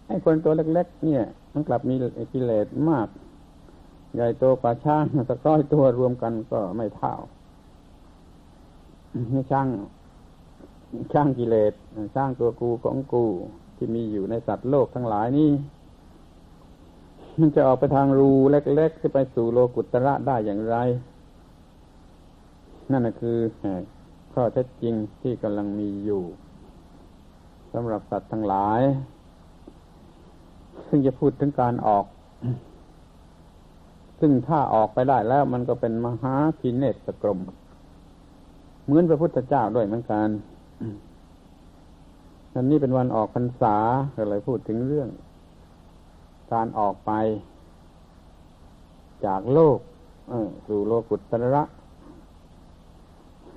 [0.08, 1.96] ไอ้คนตัวเล็ก ๆ เนี่ย มันกลับมี
[2.34, 3.08] กิเลสมาก
[4.14, 7.14] ใหญ่โตกว่าช้างสักร้อยตัวรวมกันก็ไม่เท่า
[9.34, 9.68] นี่ช่าง
[11.14, 11.74] ช่างกิเลส
[12.16, 13.26] ช่างตัวกูของกู
[13.78, 15.52] ที่มีอยู่ในสัตว์โลกทั้งหลายนี่
[17.40, 20.78] มันจะออกไปทางรูเล็กๆที่ไปสู่โลกุตระได้อย่างไร
[22.92, 23.38] นั่นคือ
[24.34, 26.24] ข้อเท็จจริงที่กำลังมีอยู่
[27.74, 28.82] สำหรับสัตว์ทั้งหลาย
[30.88, 32.06] ซึ่งจะพูดถึงการออก
[34.20, 37.40] ซึ่งถ้าออกไปได้แล้วมันก็เป็นมหาพิเนศกรม
[38.86, 40.30] เหมือนพระพุทธเจ้าด้วยเหมือนกัน
[42.54, 43.76] อันนี้เป็นวันออกพรรษา
[44.16, 45.10] ก็เลยพูดถึงเรื่อง
[46.54, 47.12] การออกไป
[49.26, 49.78] จากโลก
[50.68, 51.64] สู่โลกุตระ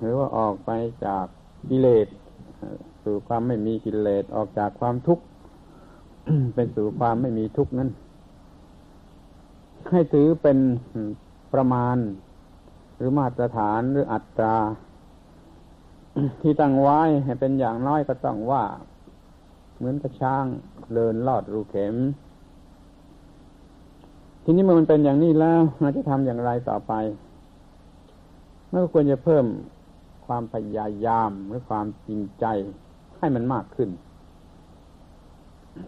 [0.01, 0.71] หรือว่าออกไป
[1.05, 1.25] จาก
[1.69, 2.07] กิเลส
[3.03, 5.23] สู่ความไม่มีกิเลสออกจากความทุกข์
[6.55, 7.89] เป็นสู่ความไม่มีทุกข์นั้น
[9.91, 10.57] ให้ถือเป็น
[11.53, 11.97] ประมาณ
[12.97, 14.57] หรือมาตรฐานหรืออัตรา
[16.41, 18.63] ที่ตั้งไว้ให้เป็นอย่างน้อยก็ต้องว่า
[19.77, 20.45] เหมือนกระช่าง
[20.93, 21.95] เดินลอดรูเข็ม
[24.43, 26.93] ทีนี้เมื่อมันเป็นอย่างนี้แล้วเราจะทำอย่างไรต่อไป
[28.71, 29.45] มันก็ควรจะเพิ่ม
[30.33, 32.45] ความพยายามหรือความจริงใจ
[33.17, 33.89] ให้มันมากขึ้น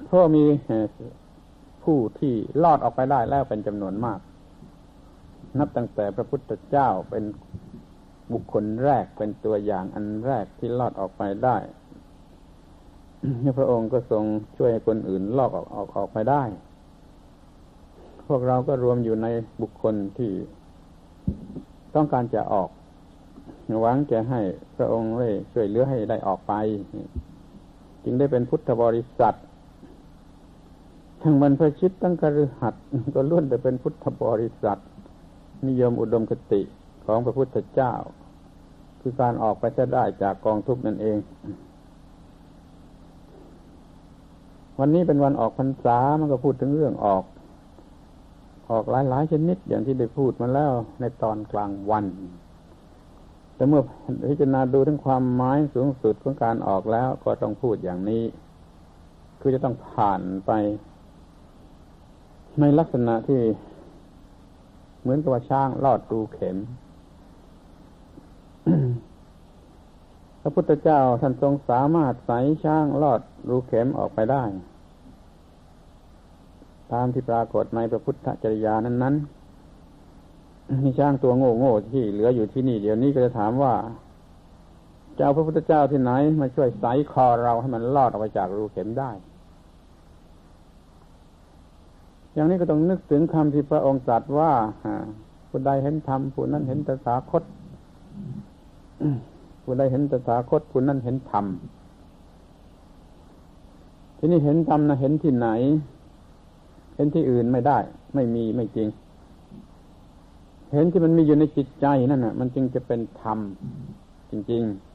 [0.06, 0.44] เพราะมี
[1.84, 4.20] ผู้ที่ลอดออกไปได้แล้วเป็นจำนวนมาก
[5.60, 7.24] นับตั้งแต่พระพุทธเจ้าเป็น
[8.34, 11.58] บุคคลแรกเป็นตัวอย่างอันแรกที่ลอดออกไปได้
[13.58, 14.24] พระองค์ก็ทรง
[14.58, 16.44] ช่วยคนอื่นลอกออกออกออกไปได้
[18.28, 19.28] พวกเราก็รวมอยู่ใน
[19.62, 20.32] บุคคลที่
[21.96, 22.70] ต้องการจะออก
[23.82, 24.42] หวังจะให้
[24.76, 26.54] พระองค์ได้ช่วยเหลือให้ได้ออกไป
[28.04, 29.36] จึงได้เป็นพุทธบริษัท
[31.22, 32.74] ทั้งบรรพชิตตั้งกระหัด
[33.16, 34.80] ก็ล้วนแต่เป็นพุทธบริษัท
[35.68, 36.62] นิยมอุดมคติ
[37.06, 37.94] ของพระพุทธเจ้า
[39.02, 41.18] คือการออกไปจะได้จากกองทุกนั่นเอง
[44.80, 47.24] วันนี้เป็นวันออกพรรษามันก็พูดถึงเรื่องออก
[48.72, 52.06] ออกหลายๆชนิดอย่างที่ได้พูดมาแล้วในตอนกลางวัน
[53.64, 53.84] แต่เมื่อ
[54.30, 58.24] พิจารณาดูถึงความหมายสูงสุดของการออกแล้วก็ต้องพูดอย่างนี้
[59.40, 60.52] คือจะต้องผ่านไป
[62.60, 63.42] ในลักษณะที่
[65.02, 66.58] เหมือนกับว่าช้างลอดรูเข็ม
[70.42, 72.32] พระพุทธเจ้าท่านทรงสามารถใส
[72.66, 74.44] ช้างลอดรูเข็มออกไปได้
[76.94, 79.16] ตามที่ปรากฏในพระพุทธจริยานั้นนั้น
[80.84, 83.74] มีช้างตัวโง่โง่ที่เหลืออยู่ที่นี่ เดี๋ยวนี้ก็จะถามว่า
[85.18, 86.12] จะเอาพระพุทธเจ้าที่ไหน
[86.42, 89.12] มาช่วยใสคอเราให้มันลอดออกไปจากรูเข็มได้
[92.34, 94.52] อย่างนี้ก็ต้องนึกถึงคำที่พระองค์ตรัสว่า
[95.50, 97.44] ผู้ใดเห็นธรรมผู้นั้นเห็นตถาคต
[99.64, 101.46] ผู้ใดเห็นตถาคตผู้นั้นเห็นธรรม
[104.18, 105.48] ที่นี่เห็นธรรมนะเห็นที่ไหน
[106.96, 107.78] เห็นที่อื่นไม่ได้
[108.16, 108.88] ไม่มีไม่จริง
[110.74, 113.40] เห็นที่มันมีอยู่ในจิตใจนั่นน่ะ มันจึงจะเป็นธรรม
[114.32, 114.94] จริง ๆ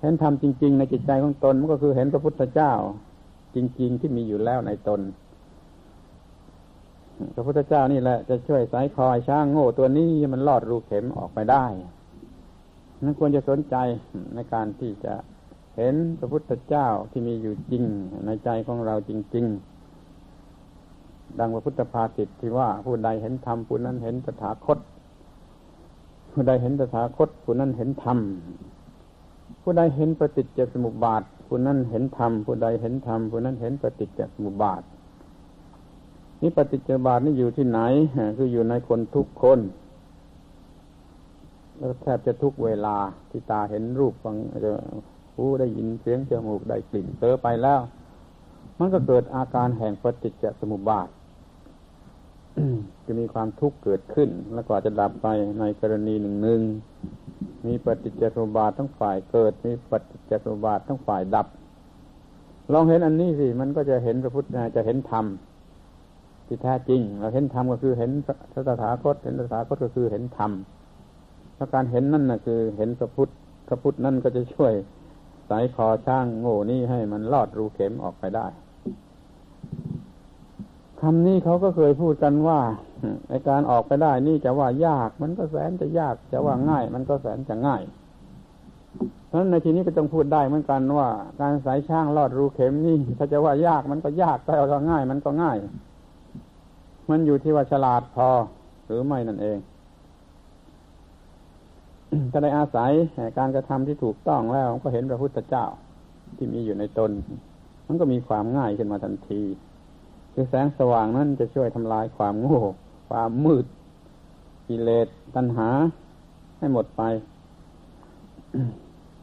[0.00, 2.72] เห็นธรรมจริง ๆ ในจิตใจของตนมันก็คือเห็นพระพุทธเจ้า
[3.54, 5.00] จริง ๆ ที่มีอยู่แล้วในตน
[7.34, 11.64] พระพุทธเจ้านี่แหละจะช่วยสายคอยช้างโง่ตัวนี้มันลอดรูเข็มออกไปได้
[13.02, 13.76] นั้นควรจะสนใจ
[14.34, 15.14] ในการที่จะ
[15.76, 17.84] เห็นพระพุทธเจ้าที่มีอยู่จริง
[18.26, 19.77] ในใจของเราจริง ๆ
[21.38, 24.78] ดังพระพุทธภาษิตที่ว่าผู้ใดเห็นธรรมผู้นั้นเห็นตถาคต
[26.32, 28.18] ผู้ใดเห็นตถาคต ผู้นั้นเห็นธรรม
[29.62, 34.82] ผู้ใดเห็นปฏิจจสมุปบาทผู้นั้นเห็นธรรมผู้ใดเห็นธรรมผู้นั้นเห็นปฏิจจสมุปบาท
[36.40, 37.80] นี่ปฏิจจบาทนี่อยู่ที่ไหน
[38.36, 39.58] คืออยู่ในคนทุกคน
[41.76, 42.96] แล้วแทบจะทุกเวลา
[43.30, 44.72] ที่ตาเห็นรูปฟังจะ
[45.34, 47.80] หูได้ยินเสียงจมูกได้กลิ่นเจอไปแล้ว
[48.78, 51.08] มันก็เกิดอาการแห่งปฏิจจสมุปบาท
[53.06, 55.26] จะมีความทุกข์เกิดขึ้น แล้วก็จะดับไป
[55.60, 56.60] ในกรณีหนึ่งหนึ่ง
[57.66, 61.46] มีปฏิจจสมบาททั้งฝ่ายเกิด มีปฏิจจสมบาททั้งฝ่ายดับ
[62.72, 64.46] ลองเห็นอันนี้สิมันก็จะเห็นพระพุทธ
[64.76, 65.24] จะเห็นธรรม
[66.46, 68.10] ที่แท้จริง เราเห็นธรรมก็คือเห็น
[68.52, 70.50] พระตถาคต เห็นตถาคตก็คือเห็นธรรม
[71.56, 73.28] ถ้าการเห็นนั่นนะคือ เห็นพระพุทธ
[73.68, 74.72] พระพุทธนั่นก็จะช่วย
[75.48, 78.46] สายคอช่างโง่นี่ให้มันลอดรูเข็มออกไปได้
[81.00, 82.60] คำนี้เขาก็เคยพูดกันว่า
[83.28, 87.82] ในการออกไปได้นี่จะว่ายาก มันก็แสนจะยาก จะว่าง่าย มันก็แสนจะง่าย
[89.26, 91.08] เพราะฉะนั้นในทีนี้ก็ต้องพูดได้เหมือนกันว่า
[91.40, 95.56] การสายช่างลอดรูเข็มนี่ถ้าจะว่ายากมันก็ยากถ้าว่าง่าย มันก็ง่าย
[97.10, 98.28] มันอยู่ที่ว่าฉลาดพอ
[98.86, 99.58] หรือไม่นั่นเอง
[102.32, 102.90] ถ้าได้อาศัย
[103.38, 105.66] การกระทำที่ถูกต้องแล้วก็เห็นพระพุทธเจ้า
[106.36, 107.10] ที่มีอยู่ในตน
[107.86, 109.42] มันก็มีความง่ายขึ้นมาทันที
[110.40, 112.60] คือแสงสว่างนั้นจะช่วยทำลายความโง่
[113.08, 113.66] ความมืด
[114.68, 115.68] กิเลสตัณหา
[116.58, 117.02] ให้หมดไป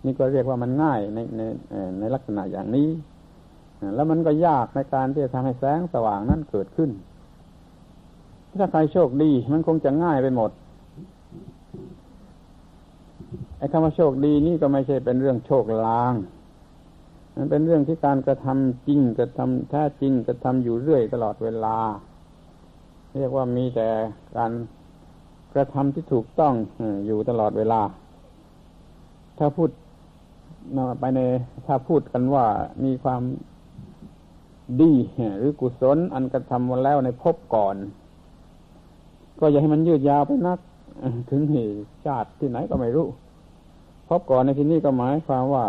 [0.06, 1.42] นี่ก็เรียกว่ามันง่ายในใน
[2.00, 2.90] ในลักษณะอย่างนี้
[3.96, 6.90] แล้วมันก็ยากในการที่จะทำให้แสงสว่างนั้นเกิดขึ้น
[8.60, 10.52] ถ้าใครโชคดี มันคงจะง่ายไปหมด
[13.58, 16.14] ไอ้คำว่าโชคดีนี่ก็ไม่ใช่เป็นเรื่องโชคลาง
[17.38, 21.78] มันเป็นเรื่องที่การกระทำจริงกระทำแท้จริงกระทำอยู่เรื่อยตลอดเวลา
[23.18, 23.88] เรียกว่ามีแต่
[24.38, 24.52] การ
[25.54, 26.54] กระทำที่ถูกต้อง
[27.06, 27.82] อยู่ตลอดเวลา
[29.38, 29.70] ถ้าพูด
[31.00, 31.20] ไปใน
[31.66, 32.46] ถ้าพูดกันว่า
[32.84, 33.22] มีความ
[34.82, 34.92] ดี
[35.38, 37.76] หรือกุศลอันกระทำมาแล้วในภพก่อน
[39.40, 40.60] ก็อย่าให้มันยืดยาวไปนัก
[41.30, 41.76] ถึงเหตุ
[42.06, 43.08] ชาติที่ไหนก็ไม่รู้
[44.08, 45.66] พบก่อนในที่นี้ก็หมายความว่า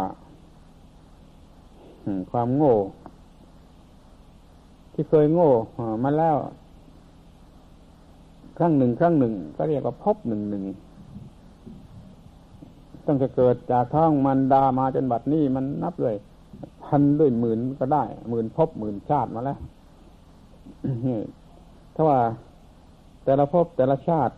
[2.31, 2.75] ความโง่
[4.93, 5.51] ที่เคยโง่
[6.05, 6.37] มาแล้ว
[8.59, 10.65] ครั้งหนึ่งครั้งหนึ่ง ก็เรียกว่าพบหนึ่งหนึ่ง
[13.07, 16.17] ตั้งแต่เกิดจากท้องมันดามาจนบัดนี้มันนับเลย
[16.85, 19.59] พันด้วยหมื่นก็ได้หมื่นพบหมื่นชาติมาแล้ว
[21.95, 22.19] ถ้าว่า
[23.25, 24.35] แต่ละภพแต่ละชาติ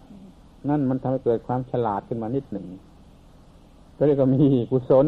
[0.69, 2.67] นั่นมันทำให้เกิดความฉลาดขึ้นมานิดหนึ่ง
[3.97, 5.07] ก็เรียกว่ามีกุศล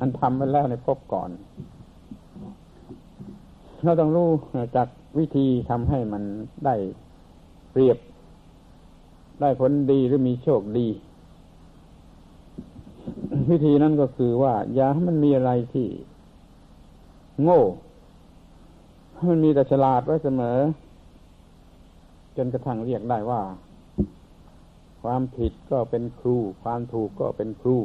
[0.00, 1.30] อันทำไว้แล้วในภพก่อน
[3.84, 4.28] เราต้องรู้
[4.76, 6.22] จากวิธีทำให้มัน
[6.64, 6.74] ได้
[7.74, 7.98] เรียบ
[9.40, 10.88] ได้ผลดีหรือมีโชคดี
[13.50, 15.88] วิธีนั้นก็คือว่า อย่าให้มันมีอะไรที่
[17.42, 17.62] โง่
[19.14, 20.58] ให้มันมีแต่ฉลาดไว้เสมอ
[22.36, 23.42] จนกระทั่งเรียกได้ว่า
[25.02, 27.78] ความผิดก็เป็นครู ความถูกก็เป็นครู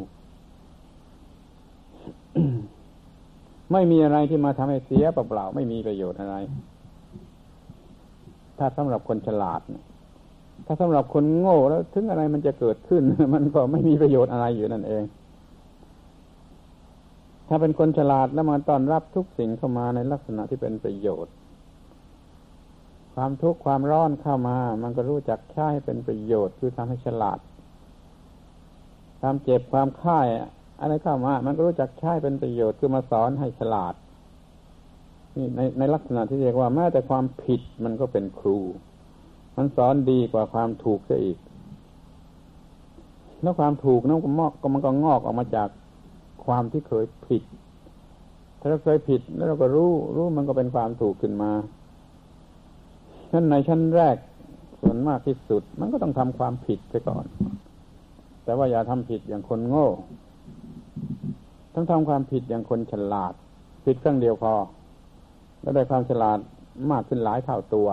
[3.72, 6.36] ไม่มีอะไรที่มาทำให้เสียเปล่าๆไม่มีประโยชน์อะไร
[8.58, 9.62] ถ้าสำหรับคนฉลาด
[10.66, 13.04] ถ้าสำหรับคนโง่แล้ว ถึงอะไรมันจะเกิดขึ้น
[13.34, 15.04] มันก็ไม่มีประโยชน์อะไรอยู่นั่นเอง
[17.48, 21.34] ถ้าเป็นคนฉลาดแล้วมาตอนรับทุกสิ่งเข้ามาในลักษณะที่เป็นประโยชน์
[23.16, 27.40] ความทุกข์ความร้อนเข้ามา มันก็รู้จักใช้เป็นประโยชน์ คือทำให้ฉลาด
[29.20, 30.28] ความเจ็บความค่าย
[30.82, 33.94] อะไรเข้ามา มันก็รู้จักใช้เป็นประโยชน์คือมาสอนให้ฉลาด
[35.38, 38.60] นี่ในในลักษณะที่เรียกว่าแม้แต่ความผิดมันก็เป็นครู
[39.58, 41.38] มันสอนดีกว่าความถูกซะอีก
[43.42, 45.70] แล้วความถูกนั่นก็มอกก็มันก็งอกออกมาจาก
[46.46, 47.44] ความที่เคยผิด
[48.60, 51.52] ถ้าเราเคยผิดแล้วเราก็รู้ รู้มันก็เป็นความถูกขึ้นมา
[53.32, 54.16] ชั้นในชั้นแรก
[54.82, 57.26] ส่วนมากที่สุด มันก็ต้องทำความผิดไปก่อน
[58.44, 59.88] แต่ว่าอย่าทำผิดอย่างคนโง่
[61.74, 63.34] ต้องทำความผิดอย่างคนฉลาด
[63.86, 64.54] ผิดครั้งเดียวพอ
[65.62, 66.40] แล้วได้ความฉลาด
[66.92, 67.88] มากขึ้นหลายเท่าตัว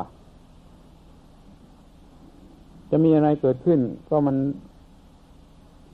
[2.90, 4.36] จะมีอะไรเกิดขึ้น ก็มัน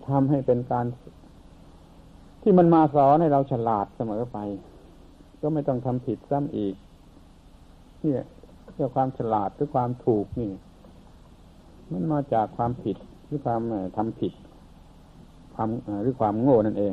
[0.08, 0.86] ทำให้เป็นการ
[2.42, 4.38] ที่มันมาสอนให้เราฉลาดเสมอไป
[5.40, 6.74] ก็ไม่ต้องทำผิดซ้ำอีก
[8.00, 8.24] เนี่ย
[8.72, 10.52] เรื่องความฉลาดหรือความถูกนี่
[11.92, 12.96] มันมาจากความผิด
[13.26, 13.60] หรือความ
[13.96, 14.32] ทำผิด
[15.60, 16.92] ความหรือความโง่นั่นเอง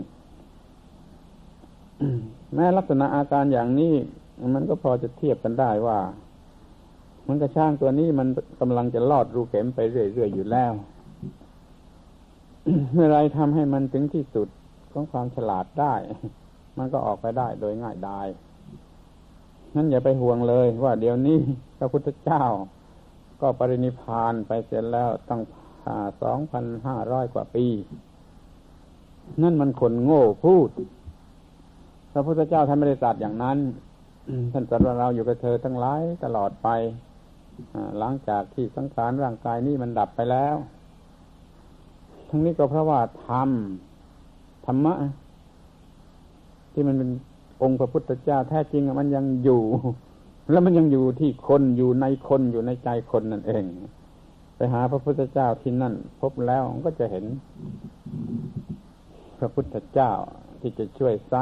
[2.54, 3.94] แม้ลักษณะอาการอย่างนี้
[4.56, 6.00] มันก็พอจะเทียบกันได้ว่า
[7.28, 8.28] มันกระช่างตัวนี้มัน
[8.60, 10.72] กำลังจะลอดรูเข็มไปเรื่อยๆอยู่แล้ว
[12.94, 14.48] เมื่อไรทำให้มันถึงที่สุด
[14.92, 15.94] ของความฉลาดได้
[16.78, 18.28] มันก็ออกไปได้โดยง่ายดาย
[19.76, 21.40] นั้นอย่าไปห่วงเลยว่าเดี๋ยวนี้
[21.78, 22.44] พระพุทธเจ้า
[23.42, 25.42] ก็ปรินิพานไปเสร็จแล้วตั้ง
[26.22, 27.66] สองพันห้าร้อยกว่าปี
[29.44, 30.70] นั่นมันคนโง่พูด
[32.12, 33.58] พระพุทธเจ้าท่านไม่ได้ตรัสอย่างนั้น
[34.54, 36.68] ท่านสว่าเราอยู่กับเธอทั้งหลายตลอดไป
[38.00, 40.56] หลังจากที่สังขารร่างกายนี้มันดับไปแล้ว
[42.30, 43.50] ทั้งนี้ก็เพราะว่าธรรม
[44.66, 44.94] ธรรมะ
[46.74, 47.10] ที่มันเป็น
[47.64, 49.64] องค์พระพุทธเจ้าแท้จริงมันยังอยู่
[50.52, 53.64] แล้วมันยังอยู่ที่คนอยู่ในคนอยู่ในใจคนนั่นเอง
[54.56, 57.26] ไปหาพระพุทธเจ้าที่นั่น พบแล้วก็จะเห็น
[59.38, 60.12] พระพุทธเจ้า
[60.62, 61.34] ที่จะช่วยไซ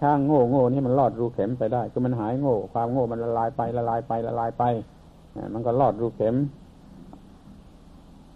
[0.00, 4.64] ช่างโง่โง่นี่มันลอดรูเข็มไปได้ก็มันหายโง่ ความโง่มันละลายไปละลายไปละลายไป
[5.52, 6.36] มันก็ลอดรูเข็ม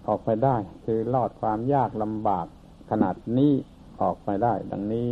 [0.08, 2.46] ออกไปได้ คือลอดความยากลำบาก
[2.90, 3.52] ขนาดนี้
[4.00, 5.08] ออกไปได้ ดังนี้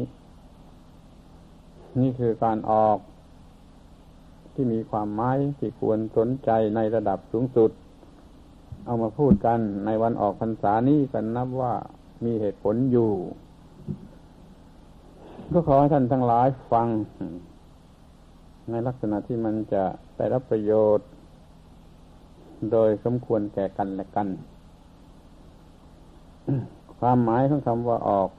[2.00, 2.98] นี่คือการออก
[4.54, 7.70] ที่มีความหมายที่ควรสนใจในระดับสูงสุด
[8.84, 11.74] เอามาพูดกันในวันออกพรรษานี้กันนับว่า
[12.24, 13.10] มีเหตุผลอยู่
[15.52, 16.88] ก็ขอให้ท่านทั้งหลายฟัง
[18.70, 19.84] ในลักษณะที่มันจะ
[20.16, 21.08] ได้รับประโยชน์
[22.72, 24.28] โดยสมควรแก่กันและกัน
[27.00, 28.30] ความหมายของคำว่าออก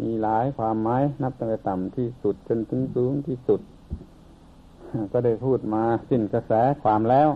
[0.00, 3.60] มีหลายความหมายนับตั้งแต่ต่ำที่สุดจนถึงสูงที่สุด
[5.12, 6.52] ก็ได้พูดมาสิ้นกระแส
[6.82, 7.28] ความแล้ว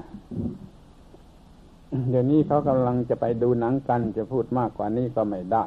[2.10, 5.64] เดี๋ยวนี้เขากำลังจะไปดูหนังกันจะพูดมากกว่านี้ก็ไม่ได้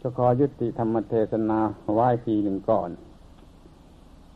[0.00, 1.58] จะขอยุติธรรมเทศนา
[1.94, 2.90] ไหว้ทีหนึ่งก่อน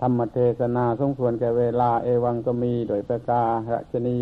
[0.01, 4.19] ธรรมเทศนาสมควรแก่เวลาเอวังก็มีโดยประกาศชนี